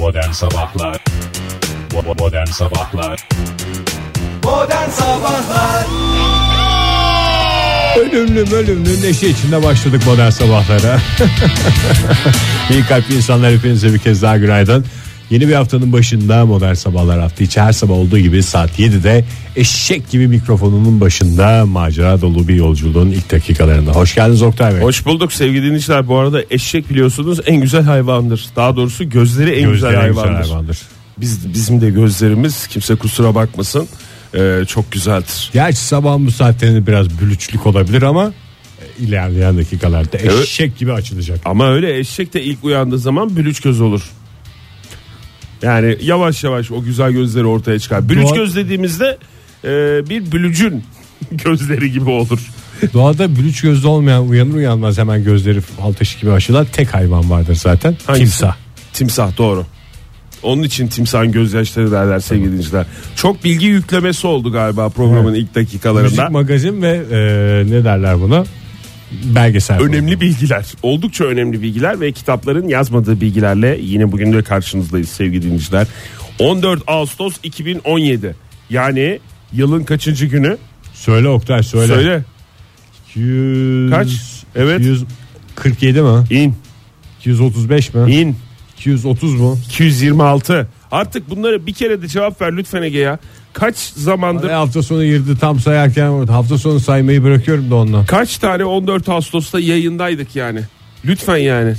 [0.00, 1.04] Modern Sabahlar
[2.18, 3.28] Modern Sabahlar
[4.44, 5.86] Modern Sabahlar
[7.96, 11.00] Ölümlü ölümlü neşe içinde başladık modern sabahlara.
[12.70, 14.84] İyi kalpli insanlar hepinize bir kez daha günaydın.
[15.30, 19.24] Yeni bir haftanın başında modern sabahlar hafta içi her sabah olduğu gibi saat 7'de
[19.56, 23.92] eşek gibi mikrofonunun başında macera dolu bir yolculuğun ilk dakikalarında.
[23.92, 24.80] Hoş geldiniz Oktay Bey.
[24.82, 26.08] Hoş bulduk sevgili dinleyiciler.
[26.08, 28.46] Bu arada eşek biliyorsunuz en güzel hayvandır.
[28.56, 30.48] Daha doğrusu gözleri en Gözleri güzel en güzel hayvandır.
[30.48, 30.78] hayvandır.
[31.18, 33.88] Biz bizim de gözlerimiz kimse kusura bakmasın.
[34.34, 35.50] ee, çok güzeldir.
[35.52, 38.32] Gerçi sabahın bu saatlerinde biraz bülüçlük olabilir ama
[38.80, 41.38] e, ilerleyen dakikalarda eşek gibi açılacak.
[41.44, 44.02] Ama öyle eşek de ilk uyandığı zaman bülüç göz olur.
[45.62, 48.08] Yani yavaş yavaş o güzel gözleri ortaya çıkar.
[48.08, 49.18] Bülüç Doğa- göz dediğimizde
[49.64, 49.68] e,
[50.08, 50.84] bir bülücün
[51.32, 52.50] gözleri gibi olur.
[52.92, 57.54] Doğada bülüç gözlü olmayan uyanır uyanmaz hemen gözleri fal taşı gibi açılan tek hayvan vardır
[57.54, 57.96] zaten.
[58.06, 58.24] Hangisi?
[58.24, 58.56] Timsah.
[58.92, 59.66] Timsah doğru.
[60.42, 62.86] Onun için timsahın gözyaşları derler sevgili dinleyiciler.
[63.16, 66.08] Çok bilgi yüklemesi oldu galiba programın ilk dakikalarında.
[66.08, 67.18] Müzik magazin ve e,
[67.70, 68.44] ne derler buna?
[69.10, 69.80] Belgesel.
[69.80, 70.66] Önemli bilgiler.
[70.82, 75.86] Oldukça önemli bilgiler ve kitapların yazmadığı bilgilerle yine bugün de karşınızdayız sevgili dinleyiciler.
[76.38, 78.36] 14 Ağustos 2017.
[78.70, 79.20] Yani
[79.52, 80.58] yılın kaçıncı günü?
[80.94, 81.94] Söyle Oktay söyle.
[81.94, 82.24] Söyle.
[83.10, 84.08] 200, Kaç?
[84.56, 84.80] Evet.
[84.80, 86.24] 247 mi?
[86.30, 86.54] İn.
[87.20, 88.14] 235 mi?
[88.14, 88.36] İn.
[88.78, 89.58] 230 mu?
[89.66, 90.68] 226.
[90.90, 93.18] Artık bunları bir kere de cevap ver lütfen Ege ya.
[93.52, 98.06] Kaç zamandır Ay, hafta sonu girdi tam sayarken hafta sonu saymayı bırakıyorum da ondan.
[98.06, 100.60] kaç tane 14 Ağustos'ta yayındaydık yani?
[101.04, 101.74] Lütfen yani.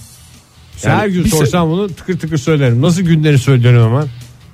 [0.83, 2.81] Yani her gün se- sorsam bunu tıkır tıkır söylerim.
[2.81, 4.07] Nasıl günleri söylüyorum hemen?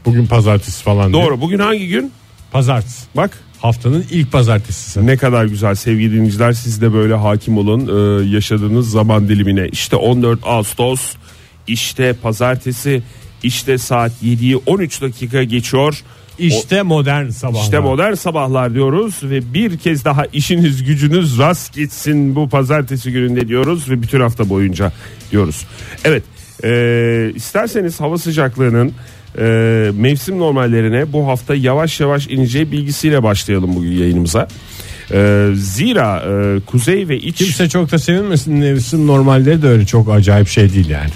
[0.05, 1.23] Bugün pazartesi falan diye.
[1.23, 1.41] Doğru.
[1.41, 2.11] Bugün hangi gün?
[2.51, 3.05] Pazartesi.
[3.15, 3.31] Bak
[3.61, 5.07] Haftanın ilk pazartesisi.
[5.07, 7.81] Ne kadar güzel sevgili dinleyiciler siz de böyle hakim olun
[8.21, 9.67] e, yaşadığınız zaman dilimine.
[9.71, 11.01] İşte 14 Ağustos
[11.67, 13.03] işte pazartesi
[13.43, 16.03] işte saat 7'yi 13 dakika geçiyor.
[16.39, 17.63] İşte modern sabahlar.
[17.63, 23.47] İşte modern sabahlar diyoruz ve bir kez daha işiniz gücünüz rast gitsin bu pazartesi gününde
[23.47, 24.91] diyoruz ve bütün hafta boyunca
[25.31, 25.65] diyoruz.
[26.03, 26.23] Evet
[26.63, 28.93] e, isterseniz hava sıcaklığının
[29.37, 29.43] e,
[29.95, 34.47] mevsim normallerine bu hafta yavaş yavaş ineceği bilgisiyle başlayalım bugün yayınımıza.
[35.11, 40.11] E, zira e, kuzey ve iç Kimse çok da sevinmesin nevsim normalleri de öyle çok
[40.11, 41.09] acayip şey değil yani.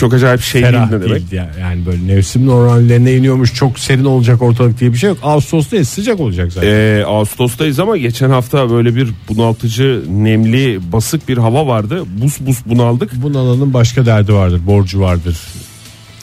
[0.00, 1.30] Çok acayip şey değil Ferah ne demek?
[1.30, 1.86] değil yani.
[1.86, 5.18] böyle nevsim normallerine iniyormuş çok serin olacak ortalık diye bir şey yok.
[5.22, 6.68] Ağustos değil sıcak olacak zaten.
[6.68, 12.04] Ee, Ağustos'tayız ama geçen hafta böyle bir bunaltıcı, nemli, basık bir hava vardı.
[12.22, 13.10] Buz buz bunaldık.
[13.22, 15.36] Bunalının başka derdi vardır borcu vardır.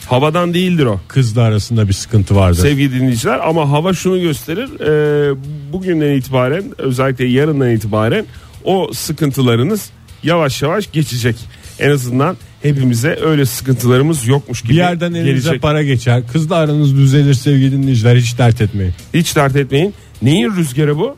[0.06, 1.00] Havadan değildir o.
[1.08, 2.58] Kızla arasında bir sıkıntı vardır.
[2.62, 4.80] Sevgili dinleyiciler ama hava şunu gösterir.
[4.80, 5.34] Ee,
[5.72, 8.26] bugünden itibaren özellikle yarından itibaren
[8.64, 9.90] o sıkıntılarınız
[10.22, 11.36] yavaş yavaş geçecek.
[11.78, 15.62] En azından hepimize öyle sıkıntılarımız yokmuş gibi bir yerden elinize gelecek.
[15.62, 16.22] para geçer.
[16.32, 18.94] Kızla aranız düzelir sevgili dinleyiciler hiç dert etmeyin.
[19.14, 19.94] Hiç dert etmeyin.
[20.22, 21.16] Neyin rüzgarı bu?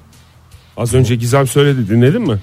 [0.77, 2.39] Az önce Gizem söyledi dinledin mi?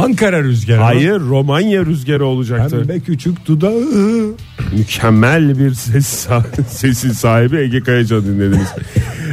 [0.00, 0.80] Ankara rüzgarı.
[0.80, 2.78] Hayır Romanya rüzgarı olacaktı.
[2.78, 3.72] Pembe küçük dudağı.
[4.72, 6.28] mükemmel bir ses
[6.68, 8.68] sesin sahibi Ege Kayacan dinlediniz.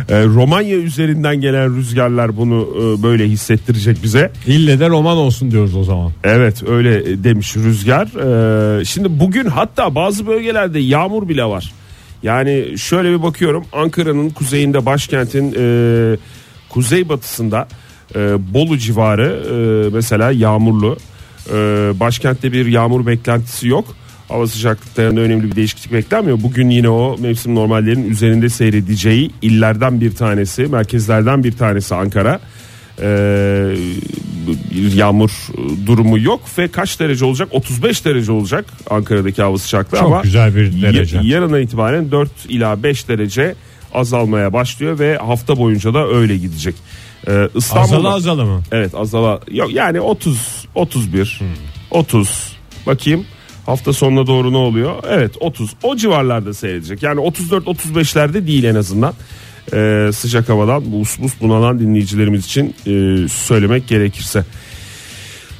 [0.09, 4.31] Ee, Romanya üzerinden gelen rüzgarlar bunu e, böyle hissettirecek bize.
[4.47, 6.11] İlle de roman olsun diyoruz o zaman.
[6.23, 8.07] Evet öyle demiş rüzgar.
[8.79, 11.73] Ee, şimdi bugün hatta bazı bölgelerde yağmur bile var.
[12.23, 16.17] Yani şöyle bir bakıyorum Ankara'nın kuzeyinde başkentin e,
[16.69, 17.67] kuzeybatısında
[18.15, 19.43] e, Bolu civarı
[19.87, 20.97] e, mesela yağmurlu.
[21.49, 21.53] E,
[21.99, 23.85] başkentte bir yağmur beklentisi yok.
[24.27, 26.37] Hava sıcaklıklarında önemli bir değişiklik beklenmiyor.
[26.43, 32.39] Bugün yine o mevsim normallerinin üzerinde seyredeceği illerden bir tanesi, merkezlerden bir tanesi Ankara.
[33.01, 33.75] Ee,
[34.71, 35.31] bir yağmur
[35.85, 37.47] durumu yok ve kaç derece olacak?
[37.51, 41.17] 35 derece olacak Ankara'daki hava sıcaklığı Çok ama güzel bir derece.
[41.17, 43.55] ya- yarından itibaren 4 ila 5 derece
[43.93, 46.75] azalmaya başlıyor ve hafta boyunca da öyle gidecek.
[47.27, 48.61] Ee, İstanbul'da Azala azala mı?
[48.71, 51.41] Evet azala yok yani 30 31
[51.91, 52.57] 30
[52.87, 53.25] bakayım
[53.65, 54.95] hafta sonuna doğru ne oluyor?
[55.09, 57.03] Evet 30 o civarlarda seyredecek.
[57.03, 59.13] Yani 34 35'lerde değil en azından.
[59.73, 64.45] Ee, sıcak havadan bu bus bunalan dinleyicilerimiz için e, söylemek gerekirse.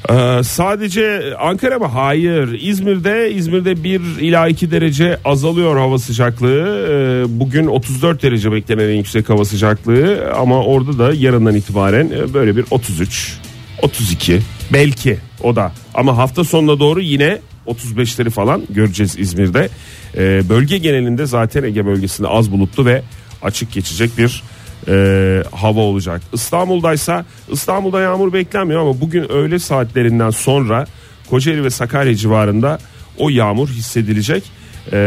[0.09, 1.86] Ee, sadece Ankara mı?
[1.86, 2.59] Hayır.
[2.62, 6.88] İzmir'de İzmir'de 1 ila 2 derece azalıyor hava sıcaklığı.
[6.89, 12.33] Ee, bugün 34 derece beklenen en yüksek hava sıcaklığı ama orada da yarından itibaren e,
[12.33, 13.38] böyle bir 33
[13.81, 14.39] 32
[14.74, 19.69] belki o da ama hafta sonuna doğru yine 35'leri falan göreceğiz İzmir'de.
[20.18, 23.01] Ee, bölge genelinde zaten Ege bölgesinde az bulutlu ve
[23.42, 24.44] açık geçecek bir
[24.88, 26.22] e, hava olacak.
[26.34, 30.86] İstanbul'daysa İstanbul'da yağmur beklenmiyor ama bugün öğle saatlerinden sonra
[31.30, 32.80] Kocaeli ve Sakarya civarında
[33.18, 34.44] o yağmur hissedilecek.
[34.92, 34.98] E,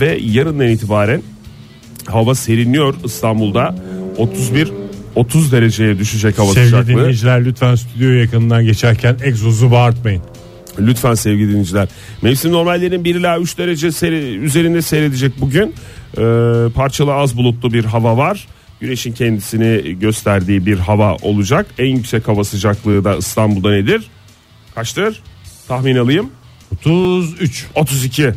[0.00, 1.22] ve yarından itibaren
[2.06, 3.74] hava serinliyor İstanbul'da
[4.16, 4.72] 31
[5.14, 6.88] 30 dereceye düşecek hava Sevgili sıcaklığı.
[6.88, 10.22] dinleyiciler lütfen stüdyo yakınından geçerken egzozu bağırtmayın.
[10.78, 11.88] Lütfen sevgili dinleyiciler.
[12.22, 15.74] Mevsim normallerin 1 ila 3 derece seri, üzerinde seyredecek bugün.
[16.18, 16.22] Ee,
[16.74, 18.48] parçalı az bulutlu bir hava var.
[18.80, 21.66] Güneşin kendisini gösterdiği bir hava olacak.
[21.78, 24.04] En yüksek hava sıcaklığı da İstanbul'da nedir?
[24.74, 25.20] Kaçtır?
[25.68, 26.30] Tahmin alayım.
[26.72, 27.66] 33.
[27.74, 28.34] 32.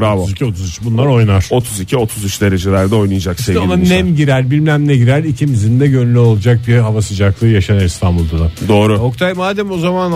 [0.00, 0.22] Bravo.
[0.22, 1.40] 32 33 bunlar oynar.
[1.40, 6.60] 32-33 derecelerde oynayacak İşte sevgili ona nem girer bilmem ne girer ikimizin de gönlü olacak
[6.68, 8.50] bir hava sıcaklığı yaşanır İstanbul'da da.
[8.68, 8.98] Doğru.
[8.98, 10.12] Oktay madem o zaman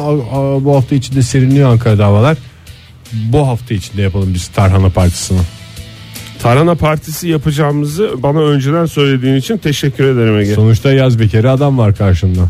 [0.65, 2.37] bu hafta içinde serinliyor Ankara'da havalar.
[3.12, 5.41] Bu hafta içinde yapalım biz Tarhana Partisi'ni.
[6.44, 10.55] Tarhana partisi yapacağımızı bana önceden söylediğin için teşekkür ederim Ege.
[10.55, 12.41] Sonuçta yaz bir kere adam var karşında.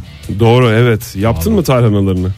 [0.40, 1.16] Doğru evet.
[1.16, 2.28] Yaptın mı tarhanalarını?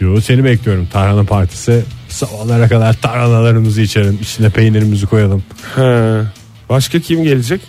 [0.00, 1.84] Diyor seni bekliyorum Tarhana Partisi.
[2.08, 4.18] Sabahlara kadar tarhanalarımızı içelim.
[4.22, 5.42] içine peynirimizi koyalım.
[5.76, 6.22] He.
[6.68, 7.60] Başka kim gelecek?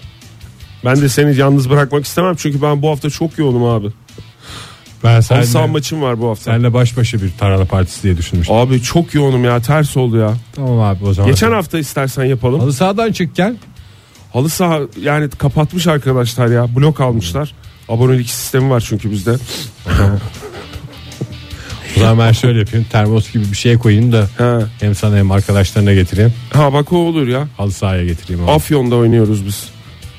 [0.85, 3.87] Ben de seni yalnız bırakmak istemem çünkü ben bu hafta çok yoğunum abi.
[5.03, 6.43] Ben Halı saha maçım var bu hafta.
[6.51, 8.55] seninle baş başa bir Tarhana Partisi diye düşünmüştüm.
[8.55, 10.33] Abi çok yoğunum ya ters oldu ya.
[10.55, 11.31] Tamam abi o zaman.
[11.31, 12.59] Geçen hafta istersen yapalım.
[12.59, 13.55] Halı sahadan çık gel.
[14.33, 17.53] Halı saha yani kapatmış arkadaşlar ya blok almışlar.
[17.89, 19.35] Abonelik sistemi var çünkü bizde.
[21.97, 22.85] O zaman ben şöyle yapayım.
[22.91, 24.65] Termos gibi bir şey koyayım da He.
[24.79, 26.33] hem sana hem arkadaşlarına getireyim.
[26.53, 27.47] Ha bak o olur ya.
[27.57, 28.43] Halı sahaya getireyim.
[28.43, 28.51] Abi.
[28.51, 29.69] Afyon'da oynuyoruz biz.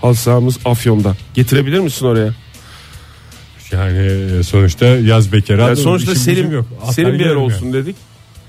[0.00, 1.14] Halı sahamız Afyon'da.
[1.34, 2.30] Getirebilir misin oraya?
[3.73, 3.99] Yani
[4.38, 5.61] e, sonuçta yaz bekarı.
[5.61, 6.67] Ya adam, sonuçlar işim gücüm serin, yok.
[6.81, 7.75] Atlar serin bir yer olsun yani.
[7.75, 7.97] dedik.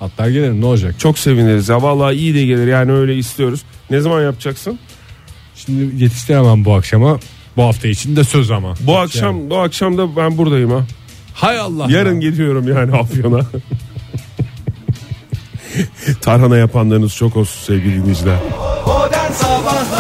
[0.01, 0.95] Atlar gelirim ne olacak?
[0.99, 1.81] Çok seviniriz ya.
[1.81, 3.61] Vallahi iyi de gelir yani öyle istiyoruz.
[3.89, 4.79] Ne zaman yapacaksın?
[5.55, 7.19] Şimdi yetiştiremem bu akşama.
[7.57, 8.73] Bu hafta için de söz ama.
[8.79, 10.85] Bu akşam bu akşam da ben buradayım ha.
[11.33, 11.87] Hay Allah.
[11.89, 12.29] Yarın ya.
[12.29, 13.41] gidiyorum yani Afyon'a.
[16.21, 18.37] Tarhana yapanlarınız çok olsun sevgili dinleyiciler.
[18.85, 19.98] Modern Sabahlar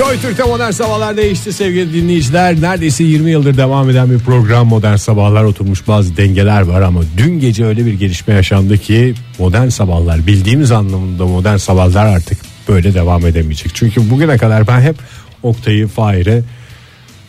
[0.00, 2.60] Joy Türk'te modern sabahlar değişti sevgili dinleyiciler.
[2.60, 7.40] Neredeyse 20 yıldır devam eden bir program modern sabahlar oturmuş bazı dengeler var ama dün
[7.40, 12.38] gece öyle bir gelişme yaşandı ki modern sabahlar bildiğimiz anlamında modern sabahlar artık
[12.68, 13.72] böyle devam edemeyecek.
[13.74, 14.96] Çünkü bugüne kadar ben hep
[15.42, 16.42] Oktay'ı, Fahir'i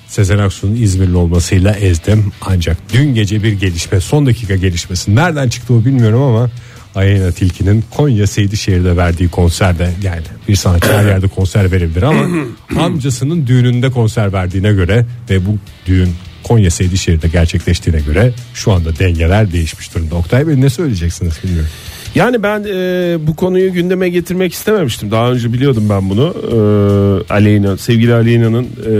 [0.07, 2.31] Sezen Aksu'nun İzmirli olmasıyla ezdim.
[2.41, 6.49] Ancak dün gece bir gelişme son dakika gelişmesi nereden çıktı o bilmiyorum ama
[6.95, 12.25] Ayena Tilki'nin Konya Seydişehir'de verdiği konserde yani bir sanatçı her yerde konser verebilir ama
[12.79, 16.09] amcasının düğününde konser verdiğine göre ve bu düğün
[16.43, 20.15] Konya Seydişehir'de gerçekleştiğine göre şu anda dengeler değişmiş durumda.
[20.15, 21.69] Oktay Bey ne söyleyeceksiniz bilmiyorum.
[22.15, 25.11] Yani ben e, bu konuyu gündeme getirmek istememiştim.
[25.11, 26.35] Daha önce biliyordum ben bunu.
[26.51, 28.93] E, Aleyna, sevgili Aleyna'nın e,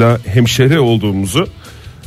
[0.00, 1.46] la hemşeri olduğumuzu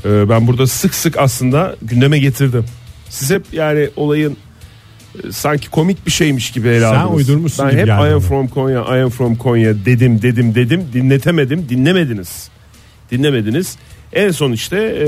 [0.06, 2.66] e, ben burada sık sık aslında gündeme getirdim.
[3.10, 4.38] Siz hep yani olayın
[5.32, 7.18] sanki komik bir şeymiş gibi ele Sen aldınız.
[7.18, 10.56] uydurmuşsun Ben gibi hep geldi I am from Konya, I am from Konya dedim dedim
[10.56, 12.50] dedim dinletemedim dinlemediniz.
[13.12, 13.76] Dinlemediniz.
[14.14, 15.08] En son işte e,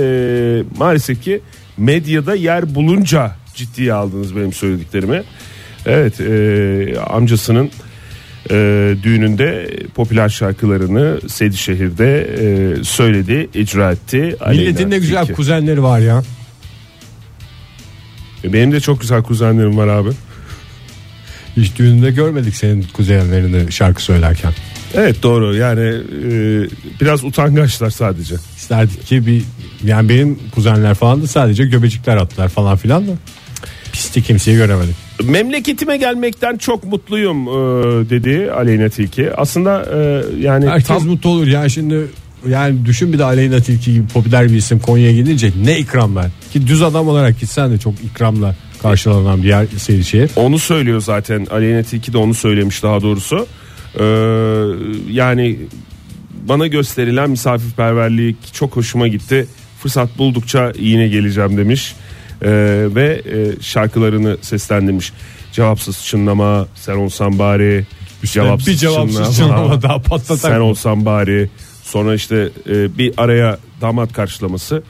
[0.77, 1.41] maalesef ki
[1.77, 5.23] medyada yer bulunca ciddiye aldınız benim söylediklerimi.
[5.85, 7.69] Evet e, amcasının
[8.51, 14.35] e, düğününde popüler şarkılarını Sedişehir'de e, söyledi, icra etti.
[14.49, 16.23] Milletin ne güzel kuzenleri var ya.
[18.53, 20.09] Benim de çok güzel kuzenlerim var abi.
[21.57, 24.53] Hiç düğünde görmedik senin kuzenlerini şarkı söylerken.
[24.93, 26.31] Evet doğru yani e,
[27.01, 28.35] biraz utangaçlar sadece.
[28.57, 29.41] İsterdik ki bir
[29.83, 33.11] yani benim kuzenler falan da sadece göbecikler attılar falan filan da
[33.91, 34.95] pisti kimseyi göremedik.
[35.23, 37.51] Memleketime gelmekten çok mutluyum e,
[38.09, 39.33] dedi Aleyna Tilki.
[39.35, 42.07] Aslında e, yani Herkes tam- mutlu olur ya şimdi
[42.49, 46.25] yani düşün bir de Aleyna Tilki gibi popüler bir isim Konya'ya gidince ne ikramlar
[46.59, 50.31] ki düz adam olarak gitsen de çok ikramla karşılanan bir yer Seydişehir.
[50.35, 53.47] Onu söylüyor zaten Aleyna Tilki de onu söylemiş daha doğrusu.
[53.99, 54.03] Ee,
[55.11, 55.59] yani
[56.43, 59.47] bana gösterilen misafirperverlik çok hoşuma gitti.
[59.79, 61.95] Fırsat buldukça yine geleceğim demiş.
[62.41, 62.49] Ee,
[62.95, 65.13] ve e, şarkılarını seslendirmiş.
[65.51, 67.85] Cevapsız çınlama, sen olsan bari.
[68.67, 70.51] bir cevapsız çınlama daha patlatak.
[70.51, 71.49] Sen olsan bari.
[71.83, 74.83] Sonra işte e, bir araya damat karşılaması.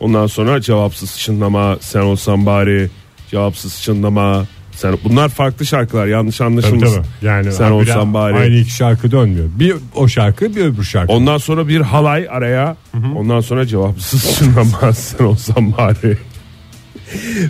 [0.00, 2.90] Ondan sonra cevapsız çınlama, sen olsan bari.
[3.30, 4.46] Cevapsız çınlama.
[4.72, 6.96] Sen bunlar farklı şarkılar yanlış Tabii anlaşılmasın.
[6.96, 7.26] tabii.
[7.26, 8.36] Yani sen olsan bari.
[8.36, 9.48] Aynı iki şarkı dönmüyor.
[9.54, 11.12] Bir o şarkı bir öbür şarkı.
[11.12, 12.76] Ondan sonra bir halay araya.
[13.16, 16.16] Ondan sonra cevapsız çınlama sen olsan bari.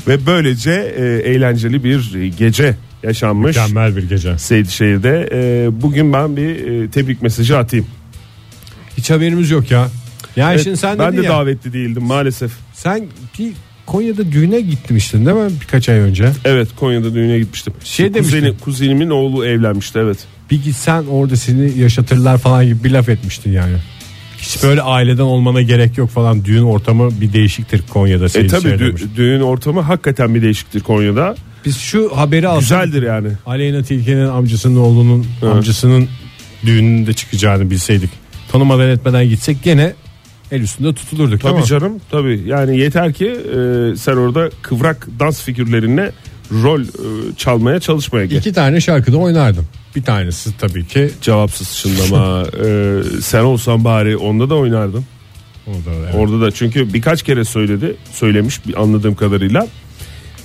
[0.08, 3.56] Ve böylece e, eğlenceli bir gece yaşanmış.
[3.56, 4.38] Mükemmel bir gece.
[4.38, 5.28] Seydişehir'de.
[5.32, 7.86] E, bugün ben bir e, tebrik mesajı atayım.
[8.96, 9.88] Hiç haberimiz yok ya.
[10.36, 12.52] Yani Evet, şimdi sen ben de ya, davetli değildim maalesef.
[12.74, 13.06] sen
[13.38, 13.52] bir
[13.86, 16.30] Konya'da düğüne gitmiştin değil mi birkaç ay önce?
[16.44, 17.72] Evet Konya'da düğüne gitmiştim.
[17.84, 18.64] Şey Kuzeni, demiştin.
[18.64, 20.18] kuzenimin oğlu evlenmişti evet.
[20.50, 23.76] Bir gitsen orada seni yaşatırlar falan gibi bir laf etmiştin yani.
[24.38, 28.24] Hiç böyle aileden olmana gerek yok falan düğün ortamı bir değişiktir Konya'da.
[28.24, 29.02] E seni tabi söylemiş.
[29.16, 31.34] düğün ortamı hakikaten bir değişiktir Konya'da.
[31.64, 33.28] Biz şu haberi alsak Güzeldir yani.
[33.46, 36.08] Aleyna Tilki'nin amcasının oğlunun amcasının
[36.66, 38.10] düğününde çıkacağını bilseydik.
[38.52, 39.92] Tanımadan etmeden gitsek gene
[40.52, 46.10] el üstünde tutulurduk Tabii canım tabii yani yeter ki e, sen orada kıvrak dans figürlerine
[46.52, 48.36] rol e, çalmaya çalışmaya gel.
[48.36, 49.66] İki tane şarkıda oynardım.
[49.96, 55.04] Bir tanesi tabii ki Cevapsız çınlama e, sen olsan bari onda da oynardım.
[55.66, 56.14] o da, evet.
[56.14, 59.66] Orada da çünkü birkaç kere söyledi söylemiş anladığım kadarıyla.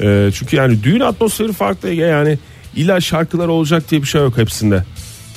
[0.02, 2.38] E, çünkü yani düğün atmosferi farklı yani
[2.76, 4.84] illa şarkılar olacak diye bir şey yok hepsinde.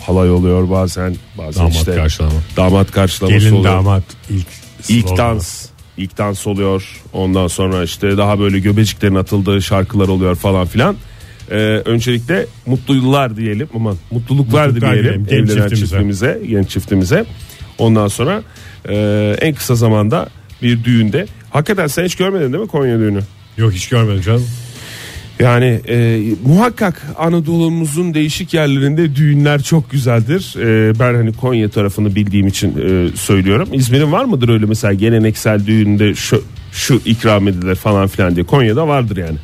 [0.08, 2.32] Halay oluyor bazen bazen damat işte karşılama.
[2.56, 3.74] damat karşılaması Gelin oluyor.
[3.74, 4.46] damat ilk
[4.88, 5.18] İlk slogan.
[5.18, 10.96] dans ilk dans oluyor ondan sonra işte daha böyle göbeciklerin atıldığı şarkılar oluyor falan filan
[11.50, 15.86] Ee, öncelikle mutlu yıllar diyelim aman mutluluklar, Mutluluklar dileyelim diyelim genç evlenen çiftimize.
[15.86, 17.24] çiftimize genç çiftimize
[17.78, 18.42] ondan sonra
[18.88, 20.28] e, en kısa zamanda
[20.62, 23.20] bir düğünde hakikaten sen hiç görmedin değil mi Konya düğünü
[23.56, 24.46] Yok hiç görmedim canım.
[25.40, 30.54] Yani e, muhakkak Anadolu'muzun değişik yerlerinde düğünler çok güzeldir.
[30.58, 33.68] E, ben hani Konya tarafını bildiğim için e, söylüyorum.
[33.72, 38.46] İzmir'in var mıdır öyle mesela geleneksel düğünde şu şu ikram edilir falan filan diye.
[38.46, 39.38] Konya'da vardır yani.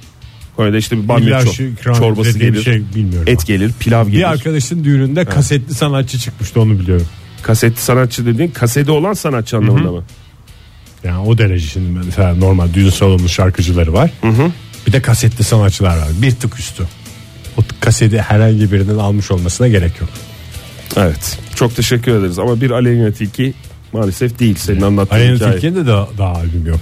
[0.57, 2.63] Konya'da işte bir bamya çor- çorbası gelir.
[2.63, 3.29] şey bilmiyorum.
[3.29, 4.19] et gelir, pilav gelir.
[4.19, 7.07] Bir arkadaşın düğününde kasetli sanatçı çıkmıştı onu biliyorum.
[7.43, 10.05] Kasetli sanatçı dediğin kaseti olan sanatçı anlamında mı?
[11.05, 14.11] Yani o derece şimdi mesela normal düğün salonu şarkıcıları var.
[14.87, 16.09] Bir de kasetli sanatçılar var.
[16.23, 16.85] Bir tık üstü.
[17.57, 20.11] O kaseti herhangi birinin almış olmasına gerek yok.
[20.97, 21.39] Evet.
[21.55, 23.55] Çok teşekkür ederiz ama bir Aleyna Tilki
[23.93, 25.53] maalesef değil senin anlattığın Aleyna hikaye.
[25.53, 26.81] Tilki'nin de daha, daha albüm yok.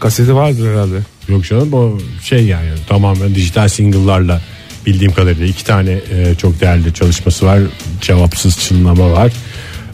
[0.00, 0.98] Kaseti vardır herhalde.
[1.28, 4.40] Yok canım o şey yani tamamen dijital single'larla
[4.86, 7.60] bildiğim kadarıyla iki tane e, çok değerli çalışması var.
[8.00, 9.32] Cevapsız çınlama var.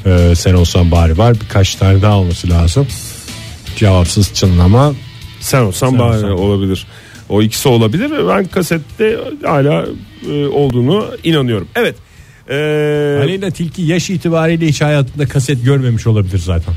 [0.06, 1.34] E, sen olsan bari var.
[1.40, 2.86] Birkaç tane daha olması lazım.
[3.76, 4.94] Cevapsız çınlama.
[5.40, 6.30] Sen olsan Sen olsan.
[6.38, 6.86] olabilir.
[7.28, 8.10] O ikisi olabilir.
[8.28, 9.86] Ben kasette hala
[10.32, 11.68] e, olduğunu inanıyorum.
[11.74, 11.96] Evet.
[12.50, 12.54] Ee,
[13.22, 16.74] Aleyna Tilki yaş itibariyle hiç hayatında kaset görmemiş olabilir zaten.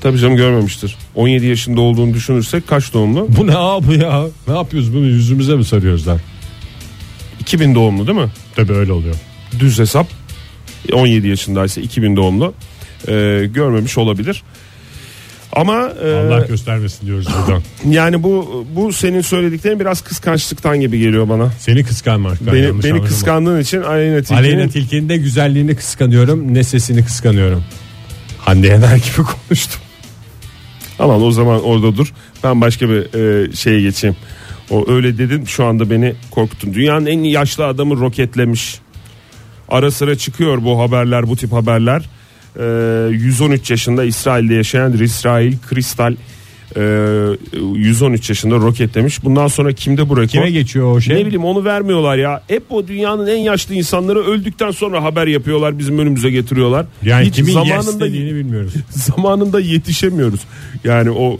[0.00, 0.96] tabii canım görmemiştir.
[1.14, 3.26] 17 yaşında olduğunu düşünürsek kaç doğumlu?
[3.36, 4.24] Bu ne abi ya?
[4.48, 6.20] Ne yapıyoruz bunu yüzümüze mi sarıyoruzlar?
[7.40, 8.30] 2000 doğumlu değil mi?
[8.56, 9.14] Tabii öyle oluyor.
[9.60, 10.06] Düz hesap.
[10.92, 12.54] 17 yaşındaysa 2000 doğumlu.
[13.08, 14.42] Ee, görmemiş olabilir.
[15.52, 17.62] Ama e, Allah göstermesin diyoruz buradan.
[17.90, 21.50] yani bu bu senin söylediklerin biraz kıskançlıktan gibi geliyor bana.
[21.58, 22.46] Seni kıskanmak.
[22.46, 26.54] ben Beni, beni kıskandığın için Aleyna Tilki'nin Aleyna Tilki'nin de güzelliğini kıskanıyorum.
[26.54, 27.64] Ne sesini kıskanıyorum.
[28.38, 29.16] Hande Yener gibi
[29.48, 29.80] konuştum.
[30.98, 32.12] Aman o zaman orada dur.
[32.44, 34.16] Ben başka bir e, şeye geçeyim.
[34.70, 36.74] O öyle dedin şu anda beni korkuttun.
[36.74, 38.78] Dünyanın en yaşlı adamı roketlemiş.
[39.68, 42.02] Ara sıra çıkıyor bu haberler, bu tip haberler.
[42.58, 42.64] E,
[43.10, 46.14] 113 yaşında İsrail'de yaşayan İsrail Kristal
[46.76, 46.82] e,
[47.74, 49.24] 113 yaşında roketlemiş.
[49.24, 50.28] Bundan sonra kimde bu rekor?
[50.28, 51.16] Kime geçiyor o şey?
[51.16, 52.42] Ne bileyim onu vermiyorlar ya.
[52.48, 56.86] Hep o dünyanın en yaşlı insanları öldükten sonra haber yapıyorlar bizim önümüze getiriyorlar.
[57.02, 58.72] yani Hiç kimin zamanında yes bilmiyoruz.
[58.90, 60.40] zamanında yetişemiyoruz.
[60.84, 61.38] Yani o e,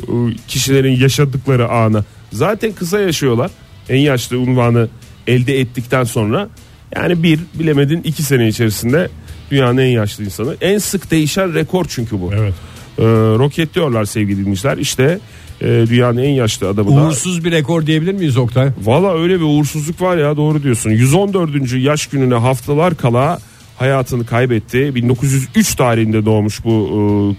[0.49, 2.05] kişilerin yaşadıkları ana.
[2.33, 3.50] Zaten kısa yaşıyorlar.
[3.88, 4.88] En yaşlı unvanı
[5.26, 6.49] elde ettikten sonra
[6.97, 9.09] yani bir bilemedin iki sene içerisinde
[9.50, 10.57] dünyanın en yaşlı insanı.
[10.61, 12.30] En sık değişen rekor çünkü bu.
[12.35, 12.54] Evet.
[12.99, 13.02] Ee,
[13.38, 14.78] roketliyorlar sevgili dinleyiciler.
[14.78, 15.19] İşte
[15.61, 17.07] e, dünyanın en yaşlı adamı da.
[17.07, 18.69] Uğursuz bir rekor diyebilir miyiz Oktay?
[18.83, 20.90] Valla öyle bir uğursuzluk var ya doğru diyorsun.
[20.90, 21.73] 114.
[21.73, 23.38] yaş gününe haftalar kala
[23.78, 24.95] hayatını kaybetti.
[24.95, 26.90] 1903 tarihinde doğmuş bu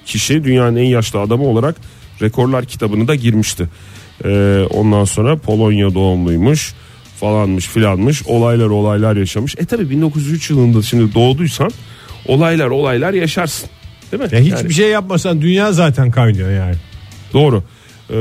[0.02, 1.76] e, kişi dünyanın en yaşlı adamı olarak
[2.22, 3.70] rekorlar kitabını da girmişti.
[4.26, 6.74] E, ondan sonra Polonya doğumluymuş
[7.22, 9.56] falanmış filanmış olaylar olaylar yaşamış.
[9.58, 11.72] E tabi 1903 yılında şimdi doğduysan
[12.28, 13.70] olaylar olaylar yaşarsın.
[14.12, 14.30] Değil mi?
[14.32, 16.76] Ya hiçbir Yani- şey yapmasan dünya zaten kaynıyor yani.
[17.34, 17.64] Doğru.
[18.10, 18.16] Ee,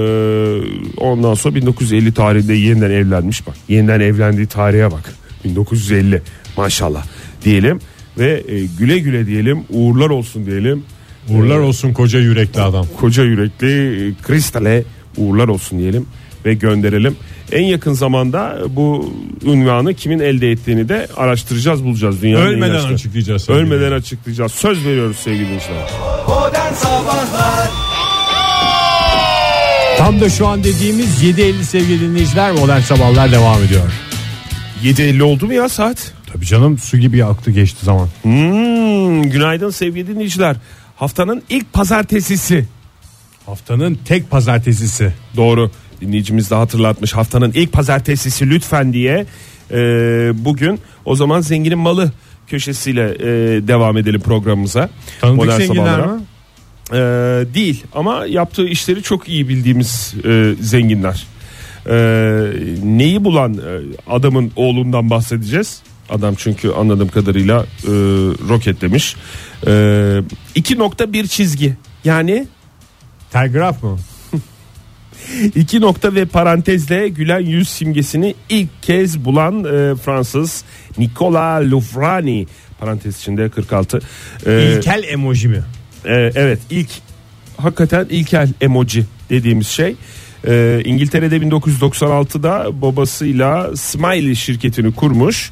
[0.97, 3.54] ondan sonra 1950 tarihinde yeniden evlenmiş bak.
[3.69, 5.14] Yeniden evlendiği tarihe bak.
[5.45, 6.23] 1950
[6.57, 7.04] maşallah
[7.45, 7.80] diyelim
[8.19, 10.83] ve e, güle güle diyelim uğurlar olsun diyelim.
[11.28, 12.87] Uğurlar Ee, olsun koca yürekli adam.
[13.00, 13.66] Koca yürekli
[14.09, 14.85] e, Kristal'e
[15.16, 16.07] uğurlar olsun diyelim
[16.44, 17.16] ve gönderelim.
[17.52, 22.23] En yakın zamanda bu ünvanı kimin elde ettiğini de araştıracağız bulacağız.
[22.23, 22.88] Dünyanın en Ölmeden yaşlı.
[22.88, 23.50] açıklayacağız.
[23.50, 24.52] Ölmeden açıklayacağız.
[24.52, 25.90] Söz veriyoruz sevgili dinleyiciler.
[29.99, 33.82] Tam da şu an dediğimiz 7.50 sevgili dinleyiciler modern sabahlar devam ediyor.
[34.85, 36.12] 7.50 oldu mu ya saat?
[36.32, 38.09] Tabii canım su gibi aktı geçti zaman.
[38.23, 40.56] Hmm, günaydın sevgili dinleyiciler.
[40.97, 42.66] Haftanın ilk pazartesisi.
[43.47, 45.12] Haftanın tek pazartesisi.
[45.37, 45.70] Doğru.
[46.00, 49.26] Dinleyicimiz de hatırlatmış haftanın ilk pazartesisi lütfen diye
[49.71, 49.76] e,
[50.35, 52.12] bugün o zaman zenginin malı
[52.47, 53.28] köşesiyle e,
[53.69, 54.90] devam edelim programımıza.
[55.21, 56.14] Tanıdık Modern zenginler Sabahlara.
[56.14, 56.23] mi?
[56.92, 56.97] E,
[57.54, 61.26] değil ama yaptığı işleri çok iyi bildiğimiz e, zenginler.
[61.87, 61.97] E,
[62.85, 63.61] neyi bulan e,
[64.11, 65.83] adamın oğlundan bahsedeceğiz.
[66.11, 67.92] Adam çünkü anladığım kadarıyla e,
[68.49, 69.16] roket demiş.
[69.66, 72.47] E, 2.1 çizgi yani
[73.30, 73.99] Telgraf mı?
[75.55, 80.65] İki nokta ve parantezle gülen yüz simgesini ilk kez bulan e, Fransız
[80.99, 82.47] Nicolas Louvrani
[82.81, 84.00] parantez içinde 46.
[84.47, 85.62] E, İlkel emoji mi?
[86.05, 86.89] e, evet ilk
[87.57, 89.97] hakikaten ilkel emoji dediğimiz şey.
[90.47, 95.50] E, İngiltere'de 1996'da babasıyla Smiley şirketini kurmuş.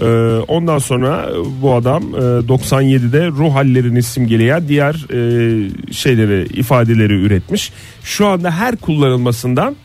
[0.00, 1.28] E, ondan sonra
[1.62, 7.72] bu adam e, 97'de ruh hallerini simgeleyen diğer e, şeyleri ifadeleri üretmiş.
[8.04, 9.76] Şu anda her kullanılmasından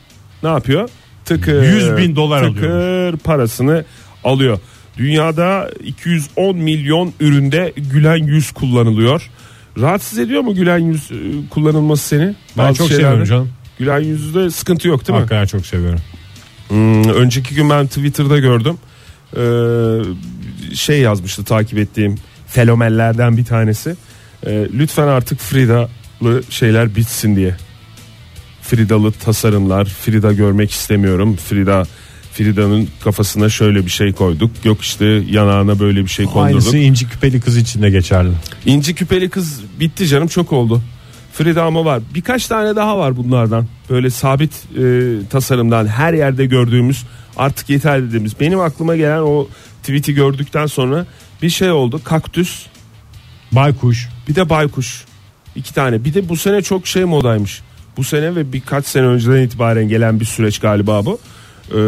[0.44, 0.90] ne yapıyor?
[1.26, 3.22] Tıkır 100 bin dolar tıkır alıyormuş.
[3.24, 3.86] parasını
[4.24, 4.60] alıyor.
[4.98, 9.30] Dünyada 210 milyon üründe gülen yüz kullanılıyor.
[9.80, 11.16] Rahatsız ediyor mu gülen yüz e,
[11.50, 12.26] kullanılması seni?
[12.58, 13.04] Ben Bazı çok şeylerde.
[13.06, 13.50] seviyorum canım.
[13.80, 15.20] Gülen yüzde sıkıntı yok değil mi?
[15.20, 16.00] Hakikaten çok seviyorum.
[16.68, 18.78] Hmm, önceki gün ben Twitter'da gördüm.
[19.38, 22.16] Ee, şey yazmıştı takip ettiğim
[22.48, 23.96] fenomenlerden bir tanesi.
[24.46, 27.56] Ee, lütfen artık Frida'lı şeyler bitsin diye.
[28.62, 31.36] Frida'lı tasarımlar, Frida görmek istemiyorum.
[31.36, 31.86] Frida
[32.34, 34.52] Frida'nın kafasına şöyle bir şey koyduk.
[34.64, 36.46] Yok işte yanağına böyle bir şey kondurduk.
[36.46, 38.32] Aynısı inci küpeli kız için de geçerli.
[38.66, 40.82] İnci küpeli kız bitti canım çok oldu.
[41.38, 42.02] Frida ama var.
[42.16, 43.66] Birkaç tane daha var bunlardan.
[43.90, 47.04] Böyle sabit e, tasarımdan her yerde gördüğümüz
[47.38, 48.40] artık yeter dediğimiz.
[48.40, 49.48] Benim aklıma gelen o
[49.84, 51.06] tweet'i gördükten sonra
[51.42, 52.02] bir şey oldu.
[52.04, 52.66] Kaktüs
[53.52, 54.10] Baykuş.
[54.28, 55.06] bir de baykuş.
[55.56, 56.06] İki tane.
[56.06, 57.62] Bir de bu sene çok şey modaymış.
[57.98, 61.20] Bu sene ve birkaç sene önceden itibaren gelen bir süreç galiba bu.
[61.72, 61.80] Ee,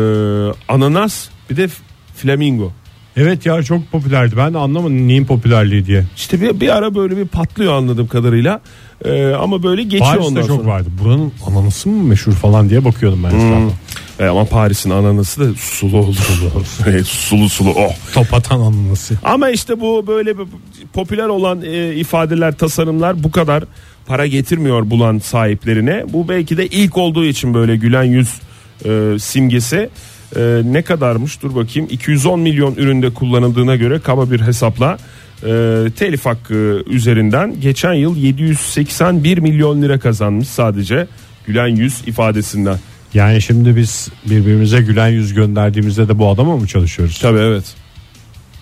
[0.68, 1.68] ananas bir de
[2.16, 2.72] flamingo.
[3.18, 4.38] Evet ya çok popülerdi.
[4.38, 6.04] Ben de anlamadım neyin popülerliği diye.
[6.16, 8.62] İşte bir, bir ara böyle bir patlıyor anladığım kadarıyla.
[9.06, 10.62] Ee, ama böyle geçiyor Paris'te ondan çok sonra.
[10.62, 10.68] Hmm.
[10.68, 10.90] vardı.
[11.04, 13.72] Buranın ananası mı meşhur falan diye bakıyordum ben etrafa.
[14.20, 16.16] E, ama Paris'in ananası da sulu olur.
[16.88, 17.92] Evet, sulu sulu oh.
[18.14, 19.16] Top atan ananası.
[19.24, 20.46] Ama işte bu böyle bir
[20.94, 23.64] popüler olan e, ifadeler, tasarımlar bu kadar
[24.08, 26.06] para getirmiyor bulan sahiplerine.
[26.14, 28.42] Bu belki de ilk olduğu için böyle gülen yüz
[28.86, 29.90] e, simgesi
[30.36, 34.98] e, ne kadarmış dur bakayım 210 milyon üründe kullanıldığına göre kaba bir hesapla
[35.44, 41.08] e, telif hakkı üzerinden geçen yıl 781 milyon lira kazanmış sadece
[41.46, 42.80] gülen yüz ifadesinden.
[43.14, 47.20] Yani şimdi biz birbirimize gülen yüz gönderdiğimizde de bu adama mı çalışıyoruz?
[47.20, 47.76] Tabii evet.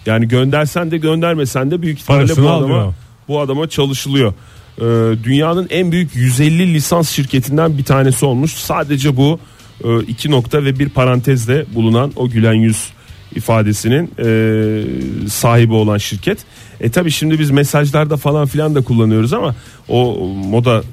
[0.06, 2.94] Yani göndersen de göndermesen de büyük ihtimalle Parasını bu adama alıyor.
[3.28, 4.34] bu adama çalışılıyor.
[4.78, 4.84] Ee,
[5.24, 8.54] dünyanın en büyük 150 lisans şirketinden bir tanesi olmuş.
[8.54, 9.40] Sadece bu
[9.84, 12.90] e, iki nokta ve bir parantezde bulunan o gülen yüz
[13.36, 16.40] ifadesinin e, sahibi olan şirket.
[16.82, 19.56] E tabi şimdi biz mesajlarda falan filan da kullanıyoruz ama
[19.90, 20.84] o moda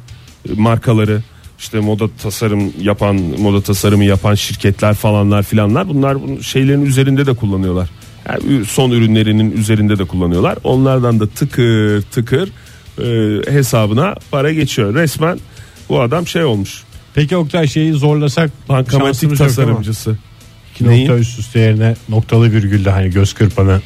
[0.56, 1.22] markaları
[1.58, 7.34] işte moda tasarım yapan moda tasarımı yapan şirketler falanlar filanlar bunlar bu şeylerin üzerinde de
[7.34, 7.90] kullanıyorlar.
[8.28, 10.58] Yani son ürünlerinin üzerinde de kullanıyorlar.
[10.64, 12.48] Onlardan da tıkır tıkır
[12.98, 14.94] e, hesabına para geçiyor.
[14.94, 15.38] Resmen
[15.88, 16.82] bu adam şey olmuş.
[17.14, 20.16] Peki Oktay şeyi zorlasak Bankamatik tasarımcısı.
[20.74, 23.80] İki nokta üst üste yerine noktalı virgülle hani göz kırpanı.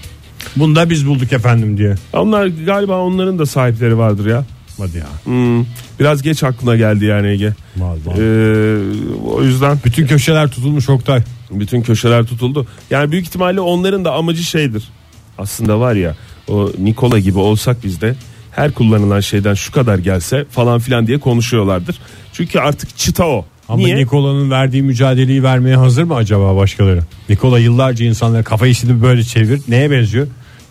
[0.56, 1.94] Bunu da biz bulduk efendim diye.
[2.12, 4.44] Onlar galiba onların da sahipleri vardır ya.
[4.78, 5.06] Hadi ya.
[5.24, 5.64] Hmm,
[6.00, 7.52] biraz geç aklına geldi yani Ege.
[7.76, 8.20] Vallahi.
[8.20, 8.76] Ee,
[9.28, 11.22] o yüzden Bütün köşeler tutulmuş Oktay.
[11.50, 12.66] bütün köşeler tutuldu.
[12.90, 14.84] Yani büyük ihtimalle onların da amacı şeydir.
[15.38, 16.16] Aslında var ya
[16.48, 18.14] o Nikola gibi olsak biz de
[18.50, 21.98] her kullanılan şeyden şu kadar gelse falan filan diye konuşuyorlardır.
[22.32, 23.46] Çünkü artık çıta o.
[23.68, 23.96] Ama Niye?
[23.96, 27.00] Nikola'nın verdiği mücadeleyi vermeye hazır mı acaba başkaları?
[27.28, 29.60] Nikola yıllarca insanlara kafayı şimdi böyle çevir.
[29.68, 30.26] Neye benziyor?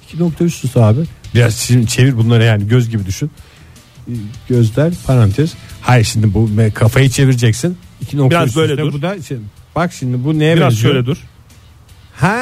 [0.07, 0.99] İki nokta üst üste abi.
[1.35, 3.31] Biraz şimdi çevir bunları yani göz gibi düşün.
[4.49, 5.53] Gözler parantez.
[5.81, 7.77] Hayır şimdi bu kafayı çevireceksin.
[8.01, 8.93] İki nokta Biraz üst böyle dur.
[8.93, 9.37] Bu da şey-
[9.75, 10.93] bak şimdi bu neye Biraz benziyor?
[10.93, 11.17] şöyle dur.
[12.13, 12.35] Ha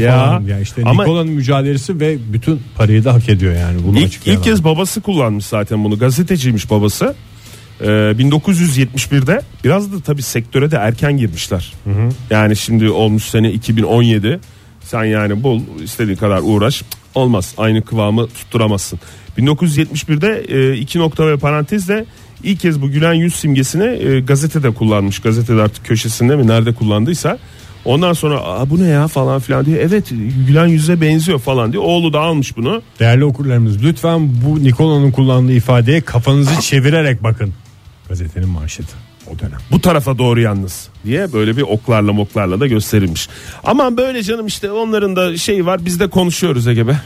[0.00, 0.16] Ya.
[0.18, 4.26] falan ya işte Ama- Nikola'nın mücadelesi ve bütün parayı da hak ediyor yani bunu İlk,
[4.26, 5.98] ilk kez babası kullanmış zaten bunu.
[5.98, 7.14] Gazeteciymiş babası.
[7.80, 7.84] Ee,
[8.18, 11.72] 1971'de biraz da tabii sektöre de erken girmişler.
[12.30, 14.40] Yani şimdi olmuş sene 2017.
[14.92, 16.82] Sen yani bul istediğin kadar uğraş
[17.14, 17.54] olmaz.
[17.58, 19.00] Aynı kıvamı tutturamazsın.
[19.38, 22.04] 1971'de e, iki nokta ve parantezle
[22.42, 25.18] ilk kez bu gülen yüz simgesini e, gazetede kullanmış.
[25.18, 27.38] Gazetede artık köşesinde mi nerede kullandıysa.
[27.84, 30.08] Ondan sonra Aa, bu ne ya falan filan diye evet
[30.46, 31.82] gülen yüze benziyor falan diye.
[31.82, 32.82] Oğlu da almış bunu.
[33.00, 37.52] Değerli okurlarımız lütfen bu Nikola'nın kullandığı ifadeye kafanızı çevirerek bakın.
[38.08, 39.11] Gazetenin manşeti.
[39.34, 39.58] O dönem.
[39.70, 43.28] Bu tarafa doğru yalnız diye böyle bir oklarla moklarla da gösterilmiş.
[43.64, 46.96] Ama böyle canım işte onların da şeyi var biz de konuşuyoruz Ege be.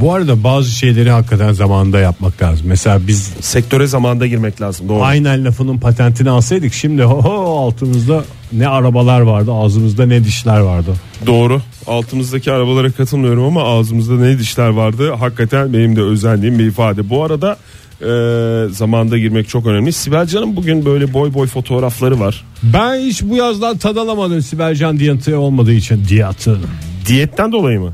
[0.00, 2.66] Bu arada bazı şeyleri hakikaten zamanında yapmak lazım.
[2.68, 5.02] Mesela biz Sektöre zamanda girmek lazım doğru.
[5.02, 10.94] aynen lafının patentini alsaydık şimdi ho, ho altımızda ne arabalar vardı ağzımızda ne dişler vardı.
[11.26, 11.60] Doğru.
[11.86, 15.12] Altımızdaki arabalara katılmıyorum ama ağzımızda ne dişler vardı.
[15.12, 17.10] Hakikaten benim de özendiğim bir ifade.
[17.10, 17.56] Bu arada
[18.02, 19.92] e, zamanda girmek çok önemli.
[19.92, 22.44] Sibel Can'ın bugün böyle boy boy fotoğrafları var.
[22.62, 26.60] Ben hiç bu yazdan tad alamadım Sibelcan diyatı olmadığı için diyatı.
[27.06, 27.92] Diyetten dolayı mı?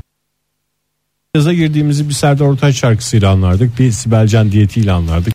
[1.35, 3.79] Yaza girdiğimizi bir Serdar Ortaç şarkısıyla anlardık.
[3.79, 5.33] Bir Sibelcan diyetiyle anlardık.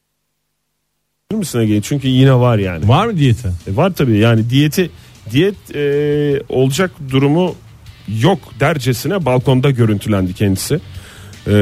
[1.30, 1.80] Bilir misin Ege?
[1.80, 2.88] Çünkü yine var yani.
[2.88, 3.48] Var mı diyeti?
[3.48, 4.90] E, var tabii yani diyeti
[5.30, 7.54] diyet e, olacak durumu
[8.20, 10.80] yok dercesine balkonda görüntülendi kendisi.
[11.46, 11.54] E,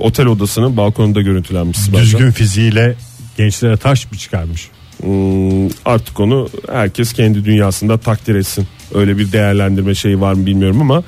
[0.00, 1.78] otel odasının balkonunda görüntülenmiş.
[1.92, 2.96] Düzgün fiziğiyle
[3.36, 4.68] gençlere taş mı çıkarmış?
[5.00, 8.66] Hmm, artık onu herkes kendi dünyasında takdir etsin.
[8.94, 11.02] Öyle bir değerlendirme şeyi var mı bilmiyorum ama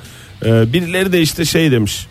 [0.45, 2.07] e, birileri de işte şey demiş.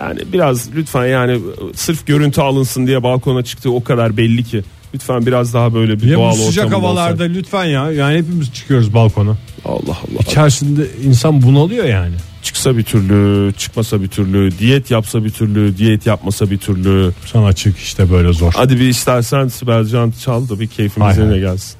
[0.00, 1.40] Yani biraz lütfen yani
[1.74, 4.62] sırf görüntü alınsın diye balkona çıktığı o kadar belli ki.
[4.94, 7.32] Lütfen biraz daha böyle bir Ya doğal bu sıcak havalarda olsa.
[7.32, 7.92] lütfen ya.
[7.92, 9.30] Yani hepimiz çıkıyoruz balkona.
[9.64, 10.20] Allah Allah.
[10.20, 12.14] İçerisinde insan bunalıyor yani.
[12.42, 17.12] Çıksa bir türlü, çıkmasa bir türlü, diyet yapsa bir türlü, diyet yapmasa bir türlü.
[17.32, 18.52] Sana çık işte böyle zor.
[18.56, 21.76] Hadi bir istersen Sibel Can çal da bir keyfimiz yerine gelsin.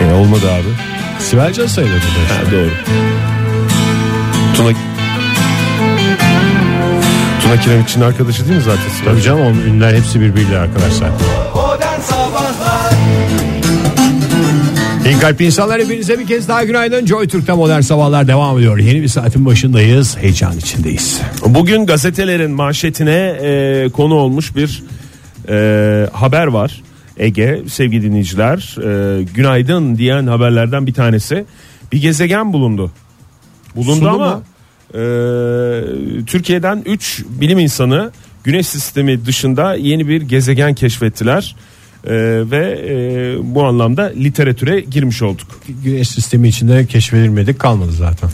[0.00, 0.68] E olmadı abi.
[1.18, 2.38] Sibelcan sayılır bu da.
[2.38, 2.70] Ha, doğru.
[4.56, 4.72] Tuna
[7.42, 9.10] Tuna Kiremitçi'nin arkadaşı değil mi zaten Sibel?
[9.10, 11.10] Tabii canım onun ünlüler hepsi birbiriyle arkadaşlar.
[11.54, 12.43] Modern Sabahlar
[15.04, 17.06] İyi kalp insanlar hepinize bir kez daha günaydın.
[17.06, 18.78] Joy Türk'te modern sabahlar devam ediyor.
[18.78, 20.16] Yeni bir saatin başındayız.
[20.16, 21.20] Heyecan içindeyiz.
[21.46, 24.82] Bugün gazetelerin manşetine e, konu olmuş bir
[25.48, 26.82] e, haber var.
[27.18, 28.76] Ege sevgili dinleyiciler
[29.18, 31.44] e, günaydın diyen haberlerden bir tanesi.
[31.92, 32.92] Bir gezegen bulundu.
[33.76, 34.42] Bulundu Sulu ama mu?
[34.94, 38.10] e, Türkiye'den 3 bilim insanı
[38.44, 41.56] Güneş sistemi dışında yeni bir gezegen keşfettiler.
[42.06, 42.12] E,
[42.50, 42.94] ve e,
[43.54, 45.46] bu anlamda literatüre girmiş olduk.
[45.84, 48.30] Güneş sistemi içinde keşfedilmedik kalmadı zaten.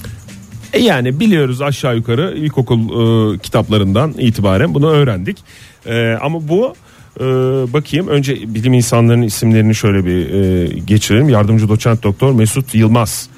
[0.73, 5.39] E yani biliyoruz aşağı yukarı ilkokul e, kitaplarından itibaren bunu öğrendik.
[5.87, 6.75] E, ama bu
[7.21, 7.25] e,
[7.73, 11.29] bakayım önce bilim insanlarının isimlerini şöyle bir e, geçirelim.
[11.29, 13.29] Yardımcı doçent doktor Mesut Yılmaz.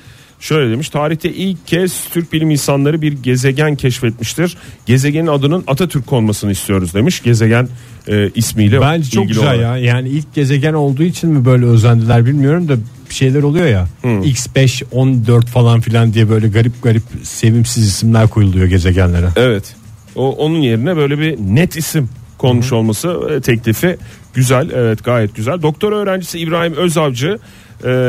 [0.42, 4.57] Şöyle demiş tarihte ilk kez Türk bilim insanları bir gezegen keşfetmiştir.
[4.87, 7.22] Gezegenin adının Atatürk konmasını istiyoruz demiş.
[7.22, 7.68] Gezegen
[8.09, 9.61] e, ismiyle Bence çok güzel olarak.
[9.61, 9.76] ya.
[9.76, 12.76] Yani ilk gezegen olduğu için mi böyle özendiler bilmiyorum da
[13.11, 13.87] bir şeyler oluyor ya.
[14.05, 19.28] X5, 14 falan filan diye böyle garip garip sevimsiz isimler koyuluyor gezegenlere.
[19.37, 19.74] Evet.
[20.16, 23.96] O onun yerine böyle bir net isim konmuş olması e, teklifi
[24.35, 24.70] güzel.
[24.74, 25.62] Evet gayet güzel.
[25.62, 27.38] Doktor öğrencisi İbrahim Özavcı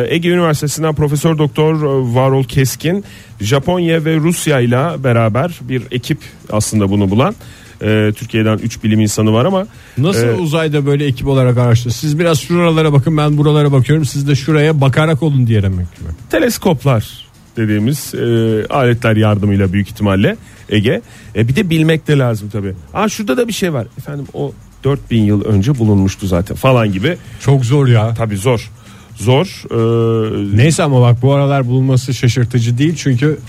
[0.09, 3.03] Ege Üniversitesi'nden Profesör Doktor e, Varol Keskin
[3.41, 6.17] Japonya ve Rusya ile beraber bir ekip
[6.51, 7.35] aslında bunu bulan.
[7.81, 11.91] E, Türkiye'den 3 bilim insanı var ama Nasıl e, uzayda böyle ekip olarak araştır?
[11.91, 14.05] Siz biraz şuralara bakın ben buralara bakıyorum.
[14.05, 16.09] Siz de şuraya bakarak olun diye demek gibi.
[16.29, 17.23] teleskoplar
[17.57, 20.37] dediğimiz e, aletler yardımıyla büyük ihtimalle
[20.69, 21.01] Ege.
[21.35, 22.73] E, bir de bilmek de lazım tabii.
[22.93, 23.87] Aa şurada da bir şey var.
[23.97, 27.17] Efendim o 4000 yıl önce bulunmuştu zaten falan gibi.
[27.39, 28.13] Çok zor ya.
[28.13, 28.71] Tabii zor.
[29.15, 29.63] Zor.
[29.71, 33.39] E, Neyse ama bak bu aralar bulunması şaşırtıcı değil çünkü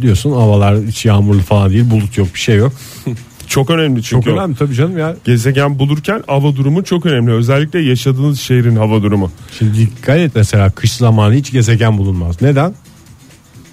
[0.00, 2.72] biliyorsun havalar hiç yağmurlu falan değil bulut yok bir şey yok.
[3.46, 4.24] çok önemli çünkü.
[4.24, 5.16] Çok önemli tabii canım ya.
[5.24, 7.32] Gezegen bulurken hava durumu çok önemli.
[7.32, 9.30] Özellikle yaşadığınız şehrin hava durumu.
[9.58, 12.42] Şimdi dikkat et mesela kış zamanı hiç gezegen bulunmaz.
[12.42, 12.74] Neden?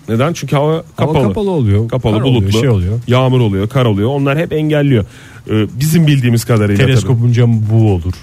[0.10, 0.34] Neden?
[0.34, 1.17] Çünkü hava kapalı.
[1.17, 1.89] Hava kapalı oluyor.
[1.89, 2.60] Kapalı, Kar oluyor, bulutlu.
[2.60, 2.99] şey oluyor.
[3.08, 4.10] Yağmur oluyor, kar oluyor.
[4.10, 5.06] Onlar hep engelliyor.
[5.49, 6.88] E, bizim bildiğimiz kadarıyla tabii.
[6.91, 8.13] Teleskopun camı bu olur.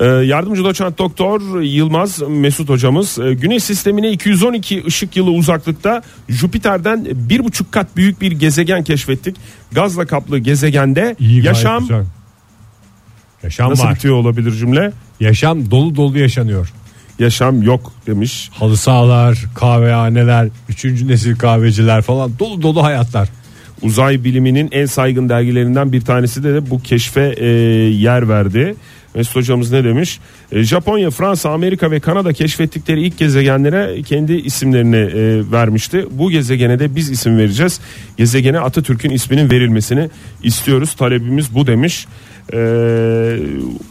[0.00, 7.06] Ee, yardımcı doçent doktor Yılmaz Mesut hocamız e, Güneş sistemine 212 ışık yılı uzaklıkta Jüpiter'den
[7.14, 9.36] bir buçuk kat büyük bir gezegen keşfettik.
[9.72, 12.04] Gazla kaplı gezegende İyi, gayet yaşam güzel.
[13.42, 13.94] Yaşam nasıl var.
[13.94, 14.92] bitiyor olabilir cümle?
[15.20, 16.72] Yaşam dolu dolu yaşanıyor.
[17.18, 18.50] Yaşam yok demiş.
[18.52, 23.28] Halı sahalar, kahvehaneler, üçüncü nesil kahveciler falan dolu dolu hayatlar.
[23.82, 27.46] Uzay biliminin en saygın dergilerinden bir tanesi de, de bu keşfe e,
[27.90, 28.74] yer verdi.
[29.14, 30.18] Mesut hocamız ne demiş?
[30.52, 36.06] E, Japonya, Fransa, Amerika ve Kanada keşfettikleri ilk gezegenlere kendi isimlerini e, vermişti.
[36.10, 37.80] Bu gezegene de biz isim vereceğiz.
[38.16, 40.10] Gezegene Atatürk'ün isminin verilmesini
[40.42, 40.94] istiyoruz.
[40.94, 42.06] Talebimiz bu demiş.
[42.52, 42.58] E,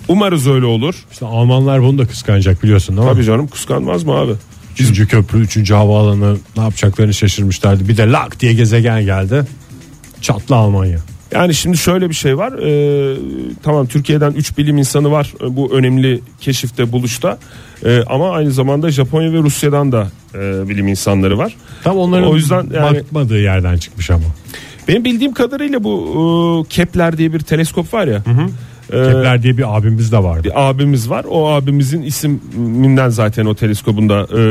[0.07, 0.95] umarız öyle olur.
[1.11, 3.13] İşte Almanlar bunu da kıskanacak biliyorsun değil mi?
[3.13, 4.33] Tabii canım kıskanmaz mı abi?
[4.73, 7.87] Üçüncü köprü, üçüncü havaalanı ne yapacaklarını şaşırmışlardı.
[7.87, 9.45] Bir de lak diye gezegen geldi.
[10.21, 10.99] Çatlı Almanya.
[11.33, 12.53] Yani şimdi şöyle bir şey var.
[12.53, 13.17] Ee,
[13.63, 17.37] tamam Türkiye'den 3 bilim insanı var e, bu önemli keşifte buluşta.
[17.85, 21.55] Ee, ama aynı zamanda Japonya ve Rusya'dan da e, bilim insanları var.
[21.83, 24.23] Tam onların O yüzden yani- bakmadığı yerden çıkmış ama.
[24.87, 28.17] Benim bildiğim kadarıyla bu e, Kepler diye bir teleskop var ya.
[28.89, 30.43] e, Kepler diye bir abimiz de vardı.
[30.43, 31.25] bir abimiz var.
[31.29, 34.41] O abimizin isminden zaten o teleskobun da e,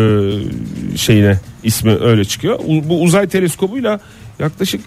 [0.99, 2.59] şeyine ismi öyle çıkıyor.
[2.89, 4.01] Bu uzay teleskobuyla
[4.39, 4.81] yaklaşık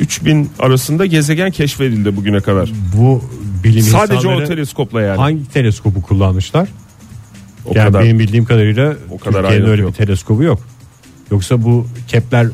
[0.00, 2.72] 2500-3000 arasında gezegen keşfedildi bugüne kadar.
[2.96, 3.24] Bu
[3.64, 5.16] bilim Sadece o teleskopla yani.
[5.18, 6.68] hangi teleskobu kullanmışlar?
[7.64, 8.04] o yani kadar.
[8.04, 9.90] benim bildiğim kadarıyla O kadar Türkiye'nin öyle yok.
[9.90, 10.60] bir teleskobu yok.
[11.30, 12.46] Yoksa bu Kepler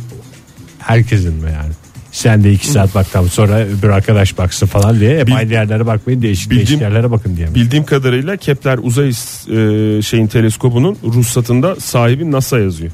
[0.78, 1.72] herkesin mi yani?
[2.12, 5.52] Sen de iki saat bak tamam sonra öbür arkadaş baksın falan diye hep Bil- aynı
[5.52, 7.54] yerlere bakmayın değişik Bildiğim- değişik yerlere bakın diye mi?
[7.54, 9.12] Bildiğim kadarıyla Kepler uzay e,
[10.02, 12.92] şeyin teleskobunun ruhsatında sahibi NASA yazıyor.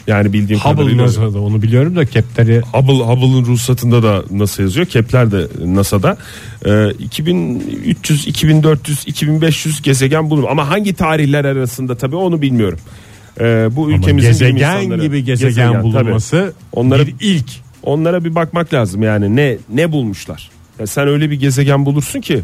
[0.00, 0.12] Olabilir.
[0.16, 4.86] Yani bildiğim Hubble kadarıyla NASA'da onu biliyorum da Kepler'i Hubble Hubble'ın ruhsatında da NASA yazıyor.
[4.86, 6.16] Kepler de NASA'da.
[6.66, 10.48] Ee, 2300, 2400, 2500 gezegen bulunur.
[10.50, 12.78] Ama hangi tarihler arasında tabii onu bilmiyorum.
[13.40, 15.82] Ee, bu ama ülkemizin gezegen insanları- gibi gezegen, tabii.
[15.82, 17.46] bulunması Onlara- bir ilk.
[17.82, 20.50] Onlara bir bakmak lazım yani ne ne bulmuşlar.
[20.80, 22.40] Ya sen öyle bir gezegen bulursun ki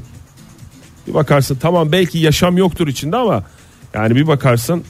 [1.09, 3.43] bir bakarsın tamam belki yaşam yoktur içinde ama
[3.95, 4.85] yani bir bakarsın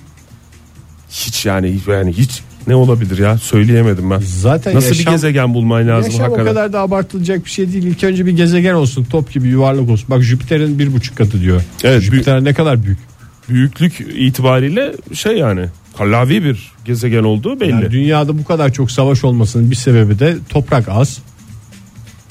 [1.10, 4.18] hiç yani hiç- yani hiç ne olabilir ya söyleyemedim ben.
[4.26, 6.54] Zaten Nasıl yaşam- bir gezegen bulman lazım Yaşam o hakikaten.
[6.54, 7.84] kadar da abartılacak bir şey değil.
[7.84, 10.06] İlk önce bir gezegen olsun top gibi yuvarlak olsun.
[10.10, 11.62] Bak Jüpiter'in bir buçuk katı diyor.
[11.84, 12.98] Evet, Jüpiter ne kadar büyük.
[13.48, 15.64] büyüklük itibariyle şey yani
[15.98, 17.70] kallavi bir gezegen olduğu belli.
[17.70, 21.18] Yani dünyada bu kadar çok savaş olmasının bir sebebi de toprak az.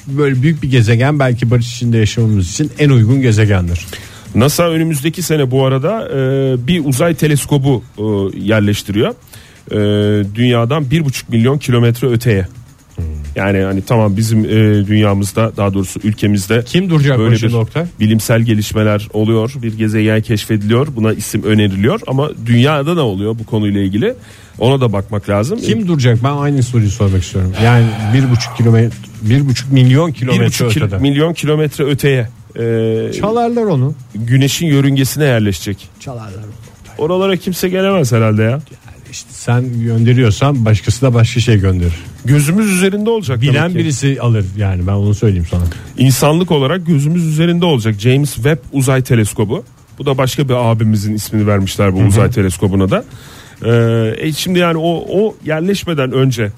[0.07, 3.85] Böyle büyük bir gezegen belki barış içinde yaşamamız için en uygun gezegendir.
[4.37, 6.17] NASA önümüzdeki sene bu arada e,
[6.67, 8.03] bir uzay teleskobu e,
[8.39, 9.13] yerleştiriyor.
[9.71, 9.75] E,
[10.35, 12.47] dünyadan bir buçuk milyon kilometre öteye.
[13.35, 14.49] Yani hani tamam bizim e,
[14.87, 17.85] dünyamızda daha doğrusu ülkemizde Kim duracak böyle bir Oktay?
[17.99, 19.53] bilimsel gelişmeler oluyor.
[19.61, 20.87] Bir gezegen keşfediliyor.
[20.95, 24.13] Buna isim öneriliyor ama dünyada ne oluyor bu konuyla ilgili?
[24.59, 25.59] Ona da bakmak lazım.
[25.59, 26.23] Kim duracak?
[26.23, 27.53] Ben aynı soruyu sormak istiyorum.
[27.63, 30.97] Yani bir buçuk kilometre, bir buçuk milyon bir kilometre buçuk kil- ötede.
[30.97, 33.93] milyon kilometre öteye e, Çalarlar onu.
[34.15, 35.89] güneşin yörüngesine yerleşecek.
[35.99, 36.51] Çalarlar onu.
[36.97, 38.59] Oralara kimse gelemez herhalde ya.
[39.11, 41.93] İşte sen gönderiyorsan başkası da başka şey gönderir.
[42.25, 43.41] Gözümüz üzerinde olacak.
[43.41, 43.77] Bilen demek ki.
[43.77, 45.63] birisi alır yani ben onu söyleyeyim sana.
[45.97, 47.95] İnsanlık olarak gözümüz üzerinde olacak.
[47.99, 49.63] James Webb Uzay Teleskobu.
[49.99, 53.03] Bu da başka bir abimizin ismini vermişler bu uzay teleskobuna da.
[53.65, 56.51] Ee, e şimdi yani o o yerleşmeden önce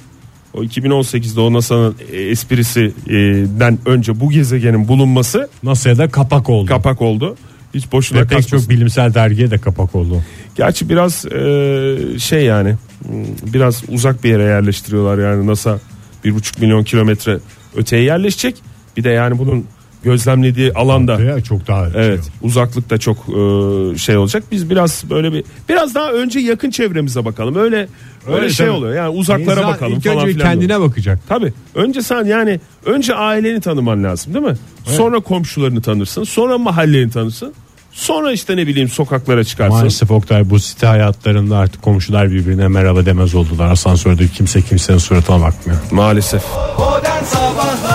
[0.53, 6.65] o 2018'de o NASA'nın e, esprisinden önce bu gezegenin bulunması NASA'ya da kapak oldu.
[6.69, 7.35] kapak oldu.
[7.73, 8.57] Hiç boşuna Ve pek kaçmasın.
[8.57, 10.23] çok bilimsel dergiye de kapak oldu.
[10.55, 12.75] Gerçi biraz e, şey yani
[13.07, 15.79] hmm, biraz uzak bir yere yerleştiriyorlar yani NASA
[16.23, 17.39] bir buçuk milyon kilometre
[17.75, 18.55] öteye yerleşecek.
[18.97, 19.65] Bir de yani bunun
[20.03, 22.31] gözlemlediği alanda Ya çok daha evet şey.
[22.41, 24.43] uzaklık da çok e, şey olacak.
[24.51, 27.55] Biz biraz böyle bir biraz daha önce yakın çevremize bakalım.
[27.55, 27.87] Öyle
[28.27, 28.75] öyle, Öyle şey tabii.
[28.77, 28.93] oluyor.
[28.93, 30.47] Yani uzaklara İnsan bakalım ilk falan önce filan.
[30.51, 30.81] kendine diyor.
[30.81, 31.19] bakacak.
[31.29, 31.53] Tabii.
[31.75, 34.55] Önce sen yani önce aileni tanıman lazım değil mi?
[34.85, 36.23] Sonra komşularını tanırsın.
[36.23, 37.53] Sonra mahalleni tanırsın.
[37.91, 39.77] Sonra işte ne bileyim sokaklara çıkarsın.
[39.77, 43.71] Maalesef Oktay bu site hayatlarında artık komşular birbirine merhaba demez oldular.
[43.71, 45.79] Asansörde kimse kimsenin suratına bakmıyor.
[45.91, 46.43] Maalesef.
[46.79, 47.88] Modern Sabahlar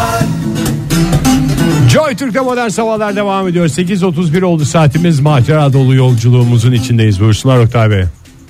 [1.94, 3.66] Joy Türk'te modern sabahlar devam ediyor.
[3.66, 5.20] 8.31 oldu saatimiz.
[5.20, 7.20] Macera dolu yolculuğumuzun içindeyiz.
[7.20, 8.04] Buyursunlar Oktay Bey.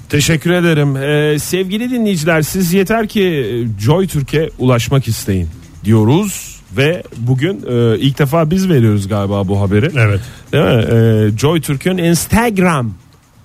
[0.09, 0.97] Teşekkür ederim.
[0.97, 5.49] Ee, sevgili dinleyiciler siz yeter ki e, Joy Türkiye ulaşmak isteyin
[5.85, 9.91] diyoruz ve bugün e, ilk defa biz veriyoruz galiba bu haberi.
[9.97, 10.21] Evet.
[10.53, 10.85] Değil mi?
[10.93, 12.93] Ee, Joy Türkiye'nin Instagram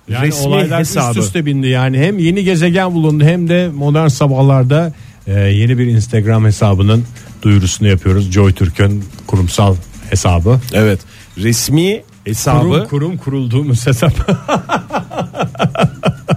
[0.08, 1.18] Yani resmi hesabı.
[1.18, 4.92] üst üste bindi yani hem yeni gezegen bulundu hem de modern sabahlarda
[5.26, 7.04] e, yeni bir Instagram hesabının
[7.42, 8.30] duyurusunu yapıyoruz.
[8.32, 9.76] Joy Türk'ün kurumsal
[10.10, 10.60] hesabı.
[10.72, 11.00] Evet.
[11.38, 14.12] Resmi hesabı Kurum kurum kurulduğumuz hesap.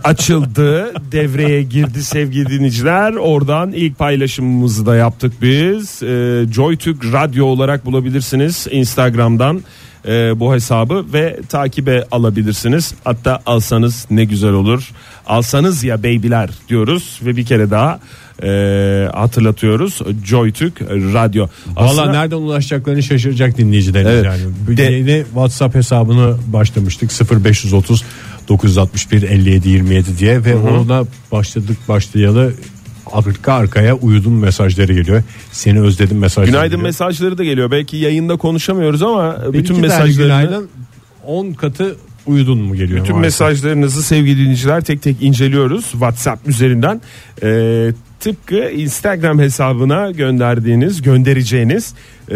[0.04, 3.14] açıldı, devreye girdi sevgili dinleyiciler.
[3.14, 6.04] Oradan ilk paylaşımımızı da yaptık biz.
[6.04, 9.64] Ee, JoyTürk Radyo olarak bulabilirsiniz Instagram'dan
[10.06, 12.94] e, bu hesabı ve takibe alabilirsiniz.
[13.04, 14.92] Hatta alsanız ne güzel olur.
[15.28, 18.00] Alsanız ya beybiler diyoruz ve bir kere daha
[18.44, 20.02] e, hatırlatıyoruz.
[20.26, 21.48] JoyTürk Radyo.
[21.76, 24.26] Valla Aslında- nereden ulaşacaklarını şaşıracak dinleyicilerimiz Evet.
[24.26, 24.78] yani.
[24.78, 27.12] De- yeni WhatsApp hesabını başlamıştık
[27.46, 28.04] 0530
[28.50, 32.54] 961 57 27 diye ve ona başladık başlayalı
[33.12, 35.24] arka arkaya uyudum mesajları geliyor.
[35.52, 36.84] Seni özledim mesajları Günaydın geliyor.
[36.88, 37.72] mesajları da geliyor.
[37.72, 40.70] Belki yayında konuşamıyoruz ama bütün Benimki de mesajlarını günaydın
[41.26, 43.02] 10 katı uyudun mu geliyor?
[43.04, 43.42] Bütün maalesef.
[43.42, 47.02] mesajlarınızı sevgili dinleyiciler tek tek inceliyoruz WhatsApp üzerinden.
[47.44, 47.90] Ee,
[48.24, 51.94] tıpkı Instagram hesabına gönderdiğiniz, göndereceğiniz
[52.30, 52.34] e,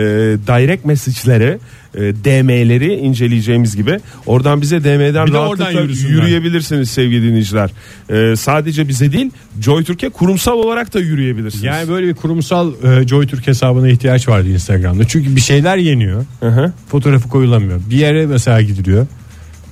[0.48, 1.60] direct mesajları,
[1.96, 7.70] e, DM'leri inceleyeceğimiz gibi oradan bize DM'den rahatlıkla oradan yürüyebilirsiniz sevgili dinleyiciler.
[8.10, 11.64] E, sadece bize değil, Joy Türkiye kurumsal olarak da yürüyebilirsiniz.
[11.64, 15.08] Yani böyle bir kurumsal e, Joy Türk hesabına ihtiyaç vardı Instagram'da.
[15.08, 16.26] Çünkü bir şeyler yeniyor.
[16.40, 16.74] Hı hı.
[16.90, 17.80] Fotoğrafı koyulamıyor.
[17.90, 19.08] Bir yere mesela gidiliyor.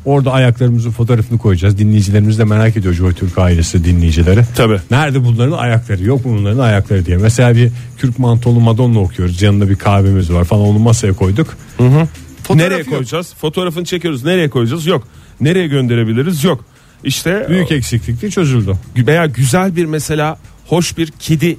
[0.05, 1.77] Orada ayaklarımızın fotoğrafını koyacağız.
[1.77, 4.41] Dinleyicilerimiz de merak ediyor Joy Türk ailesi dinleyicileri.
[4.55, 4.79] Tabii.
[4.91, 7.17] Nerede bunların ayakları yok mu bunların ayakları diye.
[7.17, 9.41] Mesela bir Kürk mantolu Madonna okuyoruz.
[9.41, 11.57] Yanında bir kahvemiz var falan onu masaya koyduk.
[11.77, 12.09] Fotoğraf
[12.55, 12.89] Nereye yok.
[12.89, 13.33] koyacağız?
[13.33, 14.23] Fotoğrafını çekiyoruz.
[14.23, 14.85] Nereye koyacağız?
[14.85, 15.07] Yok.
[15.41, 16.43] Nereye gönderebiliriz?
[16.43, 16.65] Yok.
[17.03, 18.73] İşte Büyük eksiklikti çözüldü.
[18.97, 20.37] veya güzel bir mesela
[20.67, 21.57] hoş bir kedi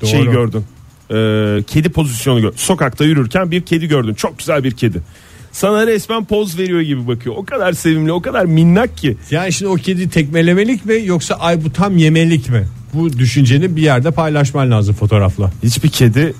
[0.00, 0.10] Doğru.
[0.10, 0.64] şeyi gördün.
[1.10, 2.56] Ee, kedi pozisyonu gördün.
[2.56, 4.14] Sokakta yürürken bir kedi gördün.
[4.14, 5.00] Çok güzel bir kedi.
[5.52, 7.34] Sana resmen poz veriyor gibi bakıyor.
[7.38, 9.16] O kadar sevimli, o kadar minnak ki.
[9.30, 12.68] Yani şimdi o kedi tekmelemelik mi yoksa ay bu tam yemelik mi?
[12.94, 15.50] Bu düşünceni bir yerde paylaşman lazım fotoğrafla.
[15.62, 16.34] Hiçbir kedi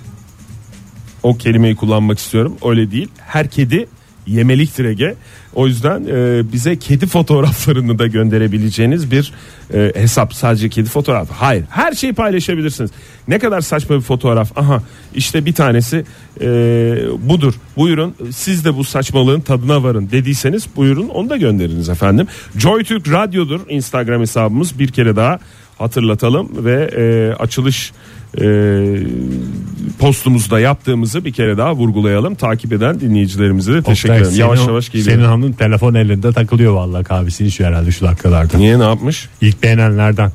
[1.22, 2.56] o kelimeyi kullanmak istiyorum.
[2.64, 3.08] Öyle değil.
[3.18, 3.88] Her kedi
[4.28, 5.14] yemeliktir Ege.
[5.54, 9.32] O yüzden e, bize kedi fotoğraflarını da gönderebileceğiniz bir
[9.74, 10.34] e, hesap.
[10.34, 11.34] Sadece kedi fotoğrafı.
[11.34, 11.64] Hayır.
[11.70, 12.90] Her şeyi paylaşabilirsiniz.
[13.28, 14.58] Ne kadar saçma bir fotoğraf.
[14.58, 14.82] Aha
[15.14, 16.04] işte bir tanesi
[16.40, 16.46] e,
[17.18, 17.54] budur.
[17.76, 22.26] Buyurun siz de bu saçmalığın tadına varın dediyseniz buyurun onu da gönderiniz efendim.
[22.56, 24.78] Joy Türk Radyo'dur Instagram hesabımız.
[24.78, 25.38] Bir kere daha
[25.78, 27.92] hatırlatalım ve e, açılış
[29.98, 32.34] postumuzda yaptığımızı bir kere daha vurgulayalım.
[32.34, 34.36] Takip eden dinleyicilerimize de teşekkür ederim.
[34.36, 35.10] Yavaş senin- yavaş geliyor.
[35.10, 38.58] Senin hanım telefon elinde takılıyor vallahi kahvesini içiyor herhalde şu dakikalarda.
[38.58, 39.28] Niye ne yapmış?
[39.40, 40.32] İlk beğenenlerden.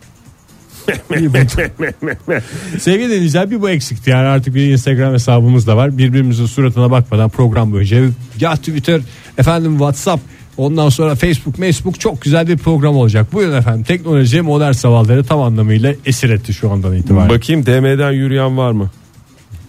[2.79, 5.97] Sevgili dinleyiciler bir bu eksikti yani artık bir Instagram hesabımız da var.
[5.97, 7.97] Birbirimizin suratına bakmadan program boyunca
[8.39, 9.01] ya Twitter
[9.38, 10.23] efendim WhatsApp
[10.57, 13.33] ondan sonra Facebook Facebook çok güzel bir program olacak.
[13.33, 17.29] Buyurun efendim teknoloji modern sabahları tam anlamıyla esir etti şu andan itibaren.
[17.29, 18.89] Bakayım DM'den yürüyen var mı?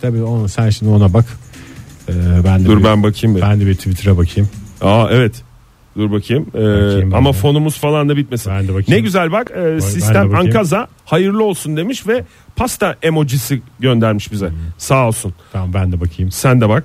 [0.01, 1.25] Tabii onu sen şimdi ona bak.
[2.09, 2.13] Ee,
[2.45, 3.43] ben de Dur bir, ben bakayım bir.
[3.43, 4.51] ben de bir Twitter'a bakayım.
[4.81, 5.43] Aa evet.
[5.97, 6.47] Dur bakayım.
[6.55, 7.33] Ee, Bakayım ben ama de.
[7.33, 8.53] fonumuz falan da bitmesin.
[8.53, 8.85] Ben de bakayım.
[8.89, 10.35] Ne güzel bak e, de sistem.
[10.35, 12.25] Ankaza hayırlı olsun demiş ve
[12.57, 14.49] pasta emojisi göndermiş bize.
[14.49, 14.57] Hmm.
[14.79, 15.35] Sağ olsun.
[15.53, 16.31] Tamam ben de bakayım.
[16.31, 16.85] Sen de bak.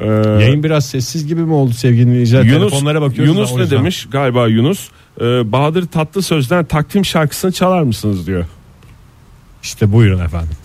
[0.00, 0.06] Ee,
[0.42, 2.42] Yayın biraz sessiz gibi mi oldu sevgili dinleyiciler?
[2.44, 3.34] Yunus, Telefonlara bakıyoruz.
[3.36, 4.06] Yunus ne demiş?
[4.10, 4.88] Galiba Yunus.
[5.20, 8.44] Ee, Bahadır Tatlı Söz'den takvim şarkısını çalar mısınız diyor.
[9.62, 10.56] İşte buyurun efendim.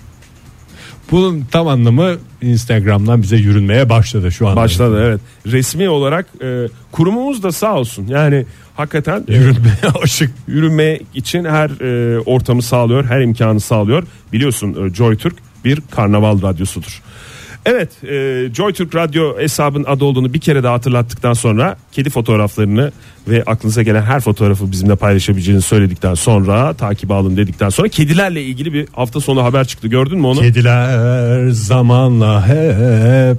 [1.12, 4.56] Bunun tam anlamı Instagram'dan bize yürünmeye başladı şu anda.
[4.56, 5.22] Başladı evet.
[5.48, 8.08] Resmi olarak e, kurumumuz da sağ olsun.
[8.08, 10.32] Yani hakikaten e, Yürünmeye aşık.
[10.48, 14.04] yürüme için her e, ortamı sağlıyor, her imkanı sağlıyor.
[14.34, 17.02] Biliyorsun e, Joy Türk bir karnaval radyosudur.
[17.66, 22.92] Evet, e, Joy Türk Radyo hesabın adı olduğunu bir kere daha hatırlattıktan sonra kedi fotoğraflarını
[23.28, 28.74] ve aklınıza gelen her fotoğrafı bizimle paylaşabileceğini söyledikten sonra takibe alın dedikten sonra kedilerle ilgili
[28.74, 29.88] bir hafta sonu haber çıktı.
[29.88, 30.40] Gördün mü onu?
[30.40, 33.38] Kediler zamanla hep.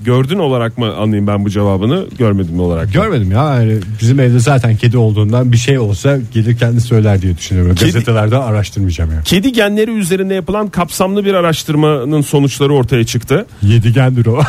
[0.00, 2.92] Gördün olarak mı anlayayım ben bu cevabını, görmedim olarak?
[2.92, 7.36] Görmedim ya yani bizim evde zaten kedi olduğundan bir şey olsa gelir kendi söyler diye
[7.38, 7.74] düşünüyorum.
[7.74, 9.22] Kedi- Gazetelerde araştırmayacağım ya.
[9.24, 13.46] Kedi genleri üzerinde yapılan kapsamlı bir araştırmanın sonuçları ortaya çıktı.
[13.62, 14.40] Yedigendir o.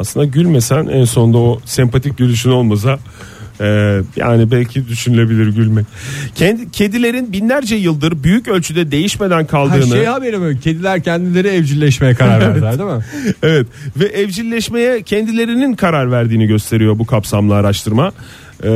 [0.00, 2.98] Aslında gülmesen en sonunda o sempatik gülüşün olmasa
[3.60, 3.66] e,
[4.16, 5.86] yani belki düşünülebilir gülmek.
[6.34, 10.60] Kendi, kedilerin binlerce yıldır büyük ölçüde değişmeden Her kaldığını şey haberi mi?
[10.60, 13.04] Kediler kendileri evcilleşmeye karar verdiler değil mi?
[13.42, 13.66] evet
[13.96, 18.12] ve evcilleşmeye kendilerinin karar verdiğini gösteriyor bu kapsamlı araştırma.
[18.62, 18.68] E,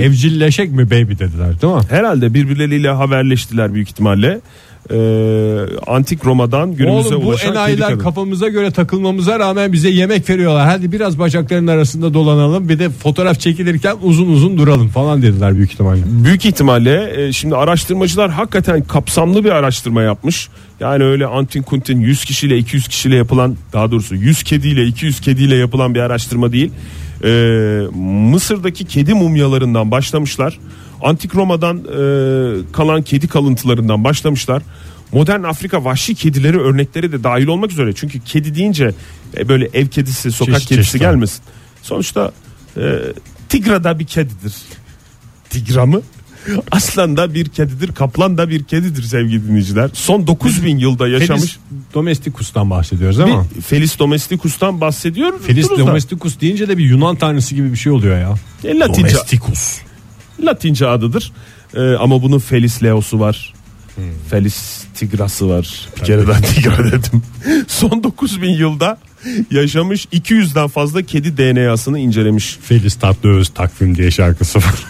[0.00, 1.80] Evcilleşek mi baby dediler değil mi?
[1.90, 4.40] herhalde birbirleriyle haberleştiler büyük ihtimalle.
[4.90, 4.98] E,
[5.86, 10.66] antik Roma'dan günümüze Oğlum bu ulaşan enayiler kafamıza göre takılmamıza rağmen bize yemek veriyorlar.
[10.66, 15.72] Hadi biraz bacaklarının arasında dolanalım bir de fotoğraf çekilirken uzun uzun duralım falan dediler büyük
[15.72, 16.00] ihtimalle.
[16.06, 20.48] Büyük ihtimalle e, şimdi araştırmacılar hakikaten kapsamlı bir araştırma yapmış.
[20.80, 25.56] Yani öyle antin kuntin 100 kişiyle 200 kişiyle yapılan daha doğrusu 100 kediyle 200 kediyle
[25.56, 26.70] yapılan bir araştırma değil.
[27.24, 27.30] E,
[28.30, 30.58] Mısır'daki kedi mumyalarından başlamışlar.
[31.06, 34.62] Antik Roma'dan e, kalan kedi kalıntılarından başlamışlar.
[35.12, 37.92] Modern Afrika vahşi kedileri örnekleri de dahil olmak üzere.
[37.92, 38.94] Çünkü kedi deyince
[39.36, 41.42] e, böyle ev kedisi, sokak Çeşit kedisi çeşit gelmesin.
[41.82, 42.32] Sonuçta
[42.76, 42.98] e,
[43.48, 44.54] tigra da bir kedidir.
[45.50, 46.02] Tigra mı?
[46.70, 49.90] Aslan da bir kedidir, kaplan da bir kedidir sevgili dinleyiciler.
[49.92, 53.46] Son 9000 yılda yaşamış Felis domesticus'tan bahsediyoruz ama.
[53.56, 55.40] bir Felis domesticus'tan bahsediyor.
[55.40, 55.86] Felis Duruz da.
[55.86, 58.34] domesticus deyince de bir Yunan tanrısı gibi bir şey oluyor ya.
[58.64, 59.85] E, Latince, Domesticus.
[60.40, 61.32] Latince adıdır.
[61.74, 63.54] Ee, ama bunun Felis Leo'su var.
[63.94, 64.04] Hmm.
[64.30, 65.88] Felis Tigras'ı var.
[65.96, 67.22] Bir kere ben Tigra dedim.
[67.68, 68.98] Son 9000 yılda
[69.50, 72.58] yaşamış 200'den fazla kedi DNA'sını incelemiş.
[72.62, 74.74] Felis Tatlıöz takvim diye şarkısı var.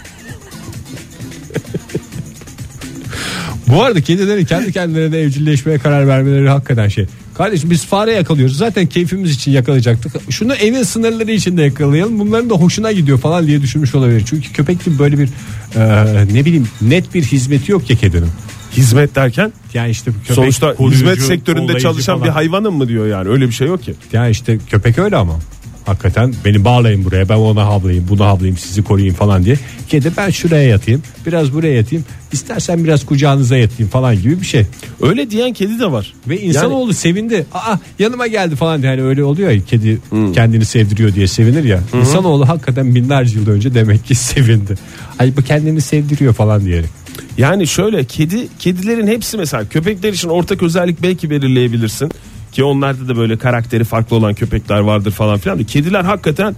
[3.69, 7.07] Bu arada kedilerin kendi kendilerine evcilleşmeye karar vermeleri hakikaten şey.
[7.39, 8.57] Kardeşim biz fare yakalıyoruz.
[8.57, 10.13] Zaten keyfimiz için yakalayacaktık.
[10.31, 12.19] Şunu evin sınırları içinde yakalayalım.
[12.19, 14.23] Bunların da hoşuna gidiyor falan diye düşünmüş olabilir.
[14.27, 15.29] Çünkü köpek gibi böyle bir
[15.77, 18.31] e, ne bileyim net bir hizmeti yok ya kedinin.
[18.77, 22.29] Hizmet derken Yani işte köpek sonuçta koruyucu, hizmet sektöründe çalışan falan.
[22.29, 23.95] bir hayvanım mı diyor yani öyle bir şey yok ki.
[24.13, 25.39] Yani işte köpek öyle ama.
[25.87, 29.57] Hakikaten beni bağlayın buraya ben ona havlayayım bunu havlayayım sizi koruyayım falan diye.
[29.89, 34.67] Kedi ben şuraya yatayım biraz buraya yatayım istersen biraz kucağınıza yatayım falan gibi bir şey.
[35.03, 36.15] Öyle diyen kedi de var.
[36.29, 37.47] Ve insanoğlu sevindi.
[37.55, 40.33] Aa yanıma geldi falan diye hani öyle oluyor ya kedi Hmm.
[40.33, 41.81] kendini sevdiriyor diye sevinir ya.
[42.01, 44.75] İnsanoğlu hakikaten binlerce yıl önce demek ki sevindi.
[45.19, 46.91] Ay bu kendini sevdiriyor falan diyerek.
[47.39, 52.11] Yani şöyle kedi kedilerin hepsi mesela köpekler için ortak özellik belki belirleyebilirsin
[52.57, 55.65] ki onlarda da böyle karakteri farklı olan köpekler vardır falan filan.
[55.65, 56.57] Kediler hakikaten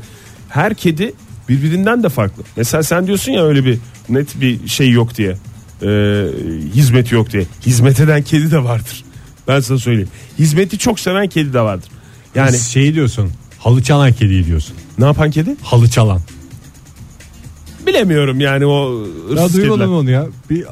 [0.48, 1.12] her kedi
[1.48, 2.42] birbirinden de farklı.
[2.56, 3.78] Mesela sen diyorsun ya öyle bir
[4.08, 5.36] net bir şey yok diye.
[5.82, 5.88] e,
[6.74, 7.46] hizmeti yok diye.
[7.66, 9.04] Hizmet eden kedi de vardır.
[9.48, 10.08] Ben sana söyleyeyim.
[10.38, 11.88] Hizmeti çok seven kedi de vardır.
[12.34, 14.74] Yani Yani şeyi diyorsun halı çalan kedi diyorsun.
[14.98, 15.56] ne yapan kedi?
[15.62, 16.20] Halı çalan.
[17.86, 19.00] Bilemiyorum yani o
[19.36, 19.96] Ya hırsız duymadın kediler.
[19.96, 20.26] onu ya?
[20.50, 20.64] Bir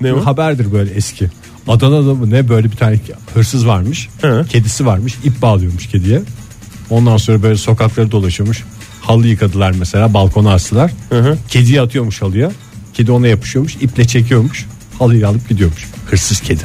[0.00, 0.26] Ne o?
[0.26, 1.30] haberdir böyle eski.
[1.68, 3.00] Adana'da mı ne böyle bir tane
[3.34, 4.08] hırsız varmış.
[4.20, 4.46] Hı.
[4.50, 5.14] Kedisi varmış.
[5.24, 6.22] ip bağlıyormuş kediye.
[6.90, 8.64] Ondan sonra böyle sokakları dolaşıyormuş.
[9.00, 10.90] Halı yıkadılar mesela balkona astılar.
[11.10, 11.38] hı.
[11.48, 12.50] Kediyi atıyormuş halıya.
[12.94, 13.76] Kedi ona yapışıyormuş.
[13.76, 14.66] iple çekiyormuş.
[14.98, 15.86] Halıyı alıp gidiyormuş.
[16.06, 16.64] Hırsız kedi.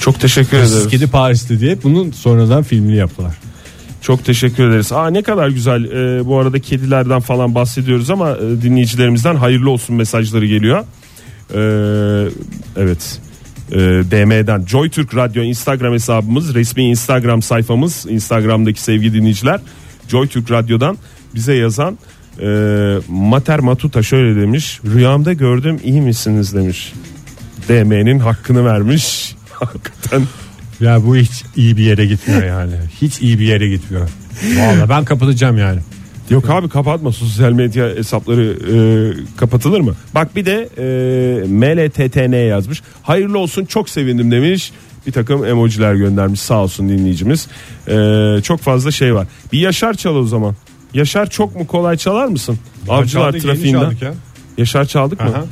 [0.00, 0.90] Çok teşekkür Hırsız ederiz.
[0.90, 3.34] kedi Paris'te diye bunun sonradan filmini yaptılar.
[4.00, 4.92] Çok teşekkür ederiz.
[4.92, 5.84] Aa ne kadar güzel.
[5.84, 10.84] Ee, bu arada kedilerden falan bahsediyoruz ama e, dinleyicilerimizden hayırlı olsun mesajları geliyor.
[11.54, 12.28] Ee,
[12.76, 13.18] evet.
[13.72, 13.76] Ee,
[14.10, 19.60] DM'den Joy Türk Radyo Instagram hesabımız, resmi Instagram sayfamız, Instagram'daki sevgili dinleyiciler.
[20.08, 20.98] Joy Türk Radyo'dan
[21.34, 21.98] bize yazan
[22.40, 22.46] e,
[23.08, 24.80] Mater Matuta şöyle demiş.
[24.84, 26.92] Rüyamda gördüm iyi misiniz demiş.
[27.68, 29.36] DM'nin hakkını vermiş.
[29.52, 30.22] Hakikaten
[30.80, 32.74] Ya bu hiç iyi bir yere gitmiyor yani.
[33.00, 34.08] Hiç iyi bir yere gitmiyor.
[34.56, 35.80] Vallahi ben kapatacağım yani.
[36.32, 38.76] Yok abi kapatma sosyal medya hesapları e,
[39.36, 39.94] kapatılır mı?
[40.14, 42.82] Bak bir de e, MLTTN yazmış.
[43.02, 44.72] Hayırlı olsun çok sevindim demiş.
[45.06, 47.48] Bir takım emojiler göndermiş sağ olsun dinleyicimiz.
[47.88, 47.94] E,
[48.42, 49.26] çok fazla şey var.
[49.52, 50.54] Bir Yaşar çal o zaman.
[50.94, 52.58] Yaşar çok mu kolay çalar mısın?
[52.88, 53.80] Avcılar Çaldık, yeni trafiğinden.
[53.80, 54.14] çaldık ya.
[54.58, 55.26] Yaşar çaldık mı?
[55.30, 55.44] Aha.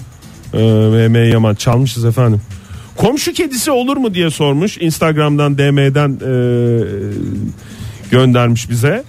[0.55, 2.41] Ee, MM Yaman çalmışız efendim.
[2.97, 4.79] Komşu kedisi olur mu diye sormuş.
[4.79, 6.33] Instagram'dan DM'den e,
[8.11, 9.05] göndermiş bize.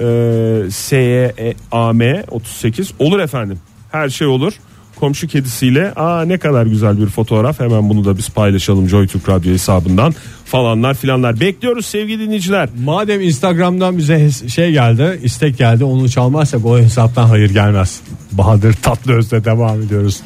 [0.00, 3.58] E, SYAM 38 olur efendim.
[3.92, 4.52] Her şey olur.
[4.96, 9.52] Komşu kedisiyle aa ne kadar güzel bir fotoğraf hemen bunu da biz paylaşalım JoyTürk Radyo
[9.52, 10.14] hesabından
[10.44, 16.78] falanlar filanlar bekliyoruz sevgili dinleyiciler Madem Instagram'dan bize şey geldi, istek geldi, onu çalmazsak o
[16.78, 18.00] hesaptan hayır gelmez.
[18.32, 20.20] Bahadır Tatlıöz'le devam ediyoruz.